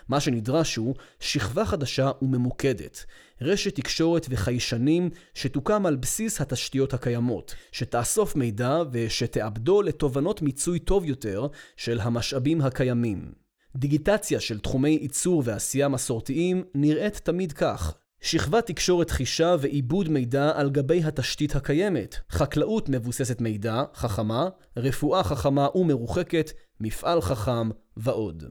מה 0.09 0.19
שנדרש 0.19 0.75
הוא 0.75 0.95
שכבה 1.19 1.65
חדשה 1.65 2.11
וממוקדת. 2.21 3.05
רשת 3.41 3.75
תקשורת 3.75 4.25
וחיישנים 4.29 5.09
שתוקם 5.33 5.85
על 5.85 5.95
בסיס 5.95 6.41
התשתיות 6.41 6.93
הקיימות, 6.93 7.55
שתאסוף 7.71 8.35
מידע 8.35 8.77
ושתעבדו 8.91 9.81
לתובנות 9.81 10.41
מיצוי 10.41 10.79
טוב 10.79 11.05
יותר 11.05 11.47
של 11.75 11.99
המשאבים 11.99 12.61
הקיימים. 12.61 13.31
דיגיטציה 13.75 14.39
של 14.39 14.59
תחומי 14.59 14.97
ייצור 15.01 15.43
ועשייה 15.45 15.87
מסורתיים 15.87 16.63
נראית 16.75 17.15
תמיד 17.15 17.51
כך. 17.51 17.97
שכבת 18.21 18.65
תקשורת 18.65 19.09
חישה 19.09 19.55
ועיבוד 19.59 20.09
מידע 20.09 20.51
על 20.55 20.69
גבי 20.69 21.03
התשתית 21.03 21.55
הקיימת, 21.55 22.15
חקלאות 22.29 22.89
מבוססת 22.89 23.41
מידע, 23.41 23.83
חכמה, 23.93 24.49
רפואה 24.77 25.23
חכמה 25.23 25.67
ומרוחקת, 25.75 26.51
מפעל 26.79 27.21
חכם 27.21 27.69
ועוד. 27.97 28.43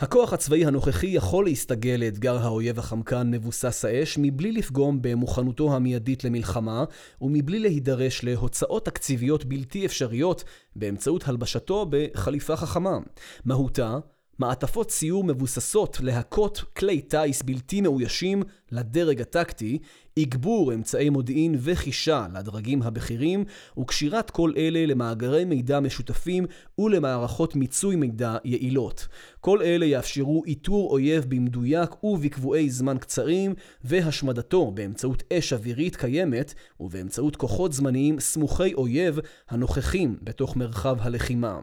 הכוח 0.00 0.32
הצבאי 0.32 0.66
הנוכחי 0.66 1.06
יכול 1.06 1.44
להסתגל 1.44 1.96
לאתגר 1.98 2.38
האויב 2.38 2.78
החמקן 2.78 3.30
מבוסס 3.30 3.84
האש 3.84 4.18
מבלי 4.18 4.52
לפגום 4.52 4.98
במוכנותו 5.02 5.76
המיידית 5.76 6.24
למלחמה 6.24 6.84
ומבלי 7.20 7.58
להידרש 7.58 8.24
להוצאות 8.24 8.84
תקציביות 8.84 9.44
בלתי 9.44 9.86
אפשריות 9.86 10.44
באמצעות 10.76 11.28
הלבשתו 11.28 11.86
בחליפה 11.90 12.56
חכמה. 12.56 12.98
מהותה 13.44 13.98
מעטפות 14.38 14.88
ציור 14.88 15.24
מבוססות 15.24 16.00
להכות 16.00 16.64
כלי 16.76 17.00
טיס 17.00 17.42
בלתי 17.42 17.80
מאוישים 17.80 18.42
לדרג 18.72 19.20
הטקטי, 19.20 19.78
אגבור 20.18 20.74
אמצעי 20.74 21.10
מודיעין 21.10 21.54
וחישה 21.58 22.26
לדרגים 22.34 22.82
הבכירים, 22.82 23.44
וקשירת 23.78 24.30
כל 24.30 24.52
אלה 24.56 24.86
למאגרי 24.86 25.44
מידע 25.44 25.80
משותפים 25.80 26.46
ולמערכות 26.78 27.56
מיצוי 27.56 27.96
מידע 27.96 28.36
יעילות. 28.44 29.08
כל 29.40 29.62
אלה 29.62 29.86
יאפשרו 29.86 30.42
איתור 30.46 30.90
אויב 30.90 31.24
במדויק 31.28 32.04
ובקבועי 32.04 32.70
זמן 32.70 32.98
קצרים, 32.98 33.54
והשמדתו 33.84 34.70
באמצעות 34.70 35.22
אש 35.32 35.52
אווירית 35.52 35.96
קיימת, 35.96 36.54
ובאמצעות 36.80 37.36
כוחות 37.36 37.72
זמניים 37.72 38.20
סמוכי 38.20 38.74
אויב 38.74 39.18
הנוכחים 39.48 40.16
בתוך 40.22 40.56
מרחב 40.56 40.96
הלחימה. 41.00 41.58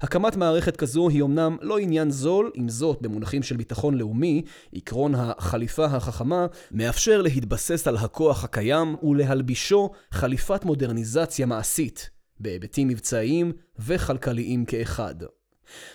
הקמת 0.00 0.36
מערכת 0.36 0.76
כזו 0.76 1.08
היא 1.08 1.22
אמנם 1.22 1.56
לא 1.60 1.78
עניין 1.78 2.10
זול, 2.10 2.50
עם 2.54 2.68
זאת 2.68 3.02
במונחים 3.02 3.42
של 3.42 3.56
ביטחון 3.56 3.94
לאומי, 3.94 4.42
עקרון 4.74 5.14
החליפה 5.14 5.84
החכמה 5.84 6.46
מאפשר 6.72 7.22
להתבסס 7.22 7.88
על 7.90 7.96
הכוח 7.96 8.44
הקיים 8.44 8.96
ולהלבישו 9.02 9.90
חליפת 10.10 10.64
מודרניזציה 10.64 11.46
מעשית, 11.46 12.10
בהיבטים 12.40 12.88
מבצעיים 12.88 13.52
וכלכליים 13.78 14.64
כאחד. 14.64 15.14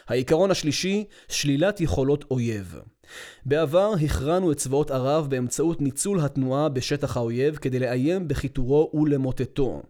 העיקרון 0.08 0.52
השלישי, 0.52 1.06
שלילת 1.28 1.82
יכולות 1.82 2.26
אויב. 2.32 2.76
בעבר 3.46 3.94
הכרענו 4.02 4.52
את 4.52 4.58
צבאות 4.58 4.92
ערב 4.92 5.30
באמצעות 5.30 5.82
ניצול 5.82 6.20
התנועה 6.20 6.70
בשטח 6.70 7.18
האויב 7.18 7.56
כדי 7.56 7.80
לאיים 7.80 8.28
בחיתורו 8.28 8.92
ולמוטטו. 8.94 9.82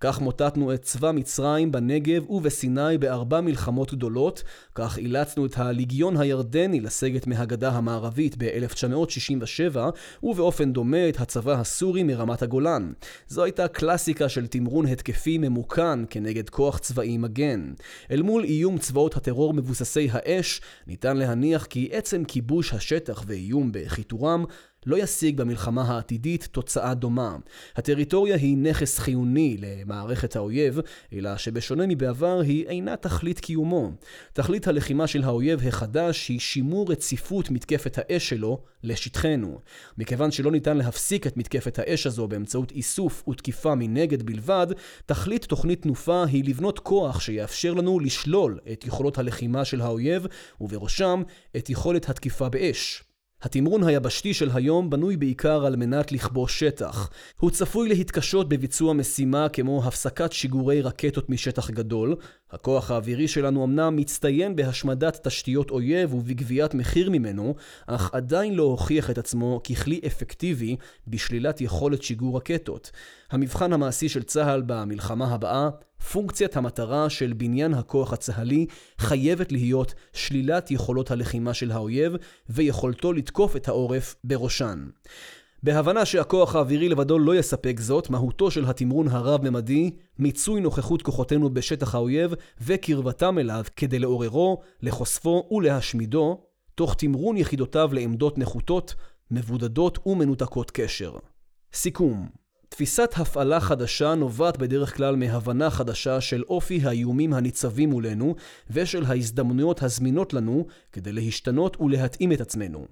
כך 0.00 0.20
מוטטנו 0.20 0.74
את 0.74 0.82
צבא 0.82 1.12
מצרים 1.12 1.72
בנגב 1.72 2.30
ובסיני 2.30 2.98
בארבע 2.98 3.40
מלחמות 3.40 3.94
גדולות, 3.94 4.42
כך 4.74 4.98
אילצנו 4.98 5.46
את 5.46 5.58
הליגיון 5.58 6.16
הירדני 6.16 6.80
לסגת 6.80 7.26
מהגדה 7.26 7.70
המערבית 7.70 8.34
ב-1967, 8.38 9.78
ובאופן 10.22 10.72
דומה 10.72 11.08
את 11.08 11.20
הצבא 11.20 11.52
הסורי 11.52 12.02
מרמת 12.02 12.42
הגולן. 12.42 12.92
זו 13.28 13.44
הייתה 13.44 13.68
קלאסיקה 13.68 14.28
של 14.28 14.46
תמרון 14.46 14.86
התקפי 14.86 15.38
ממוכן 15.38 15.98
כנגד 16.10 16.48
כוח 16.48 16.78
צבאי 16.78 17.18
מגן. 17.18 17.72
אל 18.10 18.22
מול 18.22 18.44
איום 18.44 18.78
צבאות 18.78 19.16
הטרור 19.16 19.54
מבוססי 19.54 20.08
האש, 20.12 20.60
ניתן 20.86 21.16
להניח 21.16 21.64
כי 21.64 21.88
עצם 21.92 22.24
כיבוש 22.24 22.61
השטח 22.72 23.24
ואיום 23.26 23.70
בחיתורם 23.72 24.44
לא 24.86 24.96
ישיג 24.96 25.36
במלחמה 25.36 25.82
העתידית 25.82 26.48
תוצאה 26.52 26.94
דומה. 26.94 27.36
הטריטוריה 27.76 28.36
היא 28.36 28.56
נכס 28.56 28.98
חיוני 28.98 29.56
למערכת 29.60 30.36
האויב, 30.36 30.78
אלא 31.12 31.36
שבשונה 31.36 31.86
מבעבר 31.86 32.40
היא 32.40 32.66
אינה 32.66 32.96
תכלית 32.96 33.40
קיומו. 33.40 33.90
תכלית 34.32 34.68
הלחימה 34.68 35.06
של 35.06 35.22
האויב 35.22 35.66
החדש 35.66 36.28
היא 36.28 36.40
שימור 36.40 36.92
רציפות 36.92 37.50
מתקפת 37.50 37.98
האש 37.98 38.28
שלו 38.28 38.62
לשטחנו. 38.82 39.60
מכיוון 39.98 40.30
שלא 40.30 40.50
ניתן 40.50 40.76
להפסיק 40.76 41.26
את 41.26 41.36
מתקפת 41.36 41.78
האש 41.78 42.06
הזו 42.06 42.28
באמצעות 42.28 42.72
איסוף 42.72 43.28
ותקיפה 43.28 43.74
מנגד 43.74 44.22
בלבד, 44.22 44.66
תכלית 45.06 45.44
תוכנית 45.44 45.82
תנופה 45.82 46.24
היא 46.24 46.44
לבנות 46.44 46.78
כוח 46.78 47.20
שיאפשר 47.20 47.74
לנו 47.74 48.00
לשלול 48.00 48.58
את 48.72 48.86
יכולות 48.86 49.18
הלחימה 49.18 49.64
של 49.64 49.80
האויב, 49.80 50.26
ובראשם 50.60 51.22
את 51.56 51.70
יכולת 51.70 52.08
התקיפה 52.08 52.48
באש. 52.48 53.11
התמרון 53.42 53.84
היבשתי 53.84 54.34
של 54.34 54.50
היום 54.54 54.90
בנוי 54.90 55.16
בעיקר 55.16 55.66
על 55.66 55.76
מנת 55.76 56.12
לכבוש 56.12 56.60
שטח. 56.60 57.10
הוא 57.40 57.50
צפוי 57.50 57.88
להתקשות 57.88 58.48
בביצוע 58.48 58.92
משימה 58.92 59.48
כמו 59.48 59.84
הפסקת 59.84 60.32
שיגורי 60.32 60.82
רקטות 60.82 61.30
משטח 61.30 61.70
גדול. 61.70 62.16
הכוח 62.50 62.90
האווירי 62.90 63.28
שלנו 63.28 63.64
אמנם 63.64 63.96
מצטיין 63.96 64.56
בהשמדת 64.56 65.26
תשתיות 65.26 65.70
אויב 65.70 66.14
ובגביית 66.14 66.74
מחיר 66.74 67.10
ממנו, 67.10 67.54
אך 67.86 68.10
עדיין 68.14 68.54
לא 68.54 68.62
הוכיח 68.62 69.10
את 69.10 69.18
עצמו 69.18 69.60
ככלי 69.62 70.00
אפקטיבי 70.06 70.76
בשלילת 71.06 71.60
יכולת 71.60 72.02
שיגור 72.02 72.36
רקטות. 72.36 72.90
המבחן 73.30 73.72
המעשי 73.72 74.08
של 74.08 74.22
צה"ל 74.22 74.62
במלחמה 74.66 75.34
הבאה 75.34 75.68
פונקציית 76.10 76.56
המטרה 76.56 77.10
של 77.10 77.32
בניין 77.32 77.74
הכוח 77.74 78.12
הצה"לי 78.12 78.66
חייבת 78.98 79.52
להיות 79.52 79.94
שלילת 80.12 80.70
יכולות 80.70 81.10
הלחימה 81.10 81.54
של 81.54 81.72
האויב 81.72 82.12
ויכולתו 82.48 83.12
לתקוף 83.12 83.56
את 83.56 83.68
העורף 83.68 84.16
בראשן. 84.24 84.86
בהבנה 85.62 86.04
שהכוח 86.04 86.56
האווירי 86.56 86.88
לבדו 86.88 87.18
לא 87.18 87.36
יספק 87.36 87.80
זאת, 87.80 88.10
מהותו 88.10 88.50
של 88.50 88.64
התמרון 88.64 89.08
הרב-ממדי, 89.08 89.90
מיצוי 90.18 90.60
נוכחות 90.60 91.02
כוחותינו 91.02 91.54
בשטח 91.54 91.94
האויב 91.94 92.34
וקרבתם 92.60 93.38
אליו 93.38 93.64
כדי 93.76 93.98
לעוררו, 93.98 94.60
לחושפו 94.82 95.48
ולהשמידו, 95.50 96.40
תוך 96.74 96.94
תמרון 96.94 97.36
יחידותיו 97.36 97.90
לעמדות 97.92 98.38
נחותות, 98.38 98.94
מבודדות 99.30 100.06
ומנותקות 100.06 100.70
קשר. 100.70 101.12
סיכום 101.72 102.41
תפיסת 102.72 103.14
הפעלה 103.16 103.60
חדשה 103.60 104.14
נובעת 104.14 104.58
בדרך 104.58 104.96
כלל 104.96 105.16
מהבנה 105.16 105.70
חדשה 105.70 106.20
של 106.20 106.42
אופי 106.48 106.80
האיומים 106.84 107.34
הניצבים 107.34 107.90
מולנו 107.90 108.34
ושל 108.70 109.04
ההזדמנויות 109.04 109.82
הזמינות 109.82 110.34
לנו 110.34 110.66
כדי 110.92 111.12
להשתנות 111.12 111.76
ולהתאים 111.80 112.32
את 112.32 112.40
עצמנו. 112.40 112.86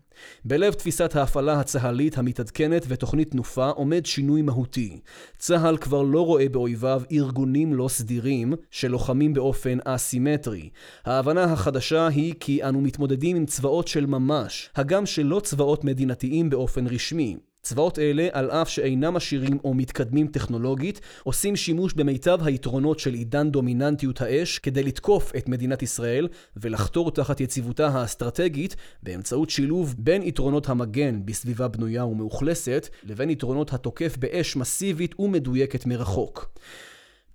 בלב 0.44 0.72
תפיסת 0.72 1.16
ההפעלה 1.16 1.60
הצה"לית 1.60 2.18
המתעדכנת 2.18 2.84
ותוכנית 2.88 3.30
תנופה 3.30 3.68
עומד 3.68 4.06
שינוי 4.06 4.42
מהותי. 4.42 5.00
צה"ל 5.38 5.76
כבר 5.76 6.02
לא 6.02 6.26
רואה 6.26 6.48
באויביו 6.48 7.02
ארגונים 7.12 7.74
לא 7.74 7.88
סדירים 7.88 8.52
שלוחמים 8.70 9.34
באופן 9.34 9.78
אסימטרי. 9.84 10.70
ההבנה 11.04 11.44
החדשה 11.44 12.06
היא 12.06 12.34
כי 12.40 12.64
אנו 12.64 12.80
מתמודדים 12.80 13.36
עם 13.36 13.46
צבאות 13.46 13.88
של 13.88 14.06
ממש, 14.06 14.70
הגם 14.76 15.06
שלא 15.06 15.40
צבאות 15.40 15.84
מדינתיים 15.84 16.50
באופן 16.50 16.86
רשמי. 16.86 17.36
צבאות 17.62 17.98
אלה, 17.98 18.28
על 18.32 18.50
אף 18.50 18.68
שאינם 18.68 19.16
עשירים 19.16 19.58
או 19.64 19.74
מתקדמים 19.74 20.26
טכנולוגית, 20.26 21.00
עושים 21.22 21.56
שימוש 21.56 21.94
במיטב 21.94 22.38
היתרונות 22.44 22.98
של 22.98 23.14
עידן 23.14 23.50
דומיננטיות 23.50 24.20
האש 24.20 24.58
כדי 24.58 24.82
לתקוף 24.82 25.32
את 25.36 25.48
מדינת 25.48 25.82
ישראל 25.82 26.28
ולחתור 26.56 27.10
תחת 27.10 27.40
יציבותה 27.40 27.88
האסטרטגית 27.88 28.76
באמצעות 29.02 29.50
שילוב 29.50 29.94
בין 29.98 30.22
יתרונות 30.22 30.68
המגן 30.68 31.20
בסביבה 31.24 31.68
בנויה 31.68 32.04
ומאוכלסת 32.04 32.88
לבין 33.04 33.30
יתרונות 33.30 33.72
התוקף 33.72 34.16
באש 34.16 34.56
מסיבית 34.56 35.20
ומדויקת 35.20 35.86
מרחוק. 35.86 36.50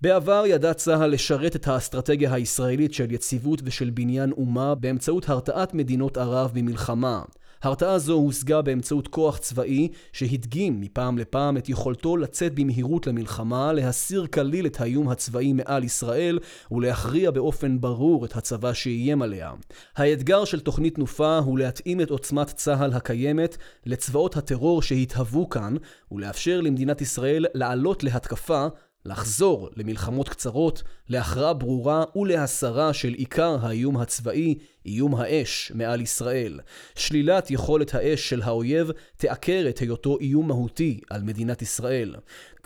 בעבר 0.00 0.44
ידע 0.46 0.74
צה"ל 0.74 1.10
לשרת 1.10 1.56
את 1.56 1.68
האסטרטגיה 1.68 2.34
הישראלית 2.34 2.94
של 2.94 3.12
יציבות 3.12 3.60
ושל 3.64 3.90
בניין 3.90 4.32
אומה 4.32 4.74
באמצעות 4.74 5.28
הרתעת 5.28 5.74
מדינות 5.74 6.16
ערב 6.16 6.50
ממלחמה. 6.54 7.22
הרתעה 7.62 7.98
זו 7.98 8.14
הושגה 8.14 8.62
באמצעות 8.62 9.08
כוח 9.08 9.38
צבאי 9.38 9.88
שהדגים 10.12 10.80
מפעם 10.80 11.18
לפעם 11.18 11.56
את 11.56 11.68
יכולתו 11.68 12.16
לצאת 12.16 12.54
במהירות 12.54 13.06
למלחמה, 13.06 13.72
להסיר 13.72 14.26
כליל 14.26 14.66
את 14.66 14.80
האיום 14.80 15.08
הצבאי 15.08 15.52
מעל 15.52 15.84
ישראל 15.84 16.38
ולהכריע 16.70 17.30
באופן 17.30 17.80
ברור 17.80 18.24
את 18.24 18.36
הצבא 18.36 18.72
שאיים 18.72 19.22
עליה. 19.22 19.52
האתגר 19.96 20.44
של 20.44 20.60
תוכנית 20.60 20.94
תנופה 20.94 21.38
הוא 21.38 21.58
להתאים 21.58 22.00
את 22.00 22.10
עוצמת 22.10 22.46
צה"ל 22.46 22.92
הקיימת 22.92 23.56
לצבאות 23.86 24.36
הטרור 24.36 24.82
שהתהוו 24.82 25.48
כאן 25.48 25.74
ולאפשר 26.12 26.60
למדינת 26.60 27.00
ישראל 27.00 27.46
לעלות 27.54 28.04
להתקפה 28.04 28.66
לחזור 29.06 29.68
למלחמות 29.76 30.28
קצרות, 30.28 30.82
להכרעה 31.08 31.52
ברורה 31.54 32.04
ולהסרה 32.16 32.92
של 32.92 33.12
עיקר 33.12 33.56
האיום 33.62 33.96
הצבאי, 33.96 34.54
איום 34.86 35.14
האש 35.14 35.72
מעל 35.74 36.00
ישראל. 36.00 36.60
שלילת 36.94 37.50
יכולת 37.50 37.94
האש 37.94 38.28
של 38.28 38.42
האויב 38.42 38.90
תעקר 39.16 39.66
את 39.68 39.78
היותו 39.78 40.18
איום 40.20 40.48
מהותי 40.48 41.00
על 41.10 41.22
מדינת 41.22 41.62
ישראל. 41.62 42.14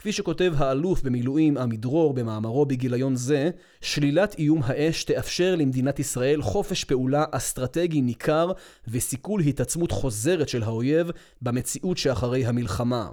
כפי 0.01 0.13
שכותב 0.13 0.53
האלוף 0.57 1.03
במילואים 1.03 1.59
עמידרור 1.59 2.15
במאמרו 2.15 2.67
בגיליון 2.67 3.17
זה, 3.17 3.51
שלילת 3.81 4.35
איום 4.39 4.61
האש 4.65 5.05
תאפשר 5.05 5.55
למדינת 5.57 5.99
ישראל 5.99 6.43
חופש 6.43 6.85
פעולה 6.85 7.25
אסטרטגי 7.31 8.03
ניכר 8.03 8.53
וסיכול 8.89 9.41
התעצמות 9.41 9.93
חוזרת 9.93 10.49
של 10.49 10.63
האויב 10.63 11.11
במציאות 11.43 11.99
שאחרי 11.99 12.47
המלחמה. 12.47 13.09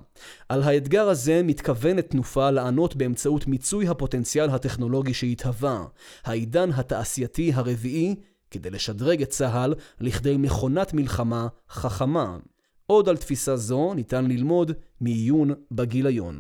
על 0.50 0.64
האתגר 0.64 1.10
הזה 1.10 1.42
מתכוונת 1.44 2.10
תנופה 2.10 2.52
לענות 2.52 2.96
באמצעות 2.96 3.48
מיצוי 3.48 3.88
הפוטנציאל 3.88 4.50
הטכנולוגי 4.50 5.14
שהתהווה, 5.14 5.86
העידן 6.24 6.72
התעשייתי 6.72 7.52
הרביעי, 7.54 8.16
כדי 8.52 8.70
לשדרג 8.70 9.22
את 9.22 9.30
צה"ל 9.30 9.74
לכדי 10.00 10.38
מכונת 10.38 10.94
מלחמה 10.94 11.48
חכמה. 11.70 12.38
עוד 12.86 13.10
על 13.10 13.18
תפיסה 13.18 13.56
זו 13.58 13.94
ניתן 13.94 14.26
ללמוד 14.26 14.72
מעיון 15.02 15.52
בגיליון. 15.72 16.40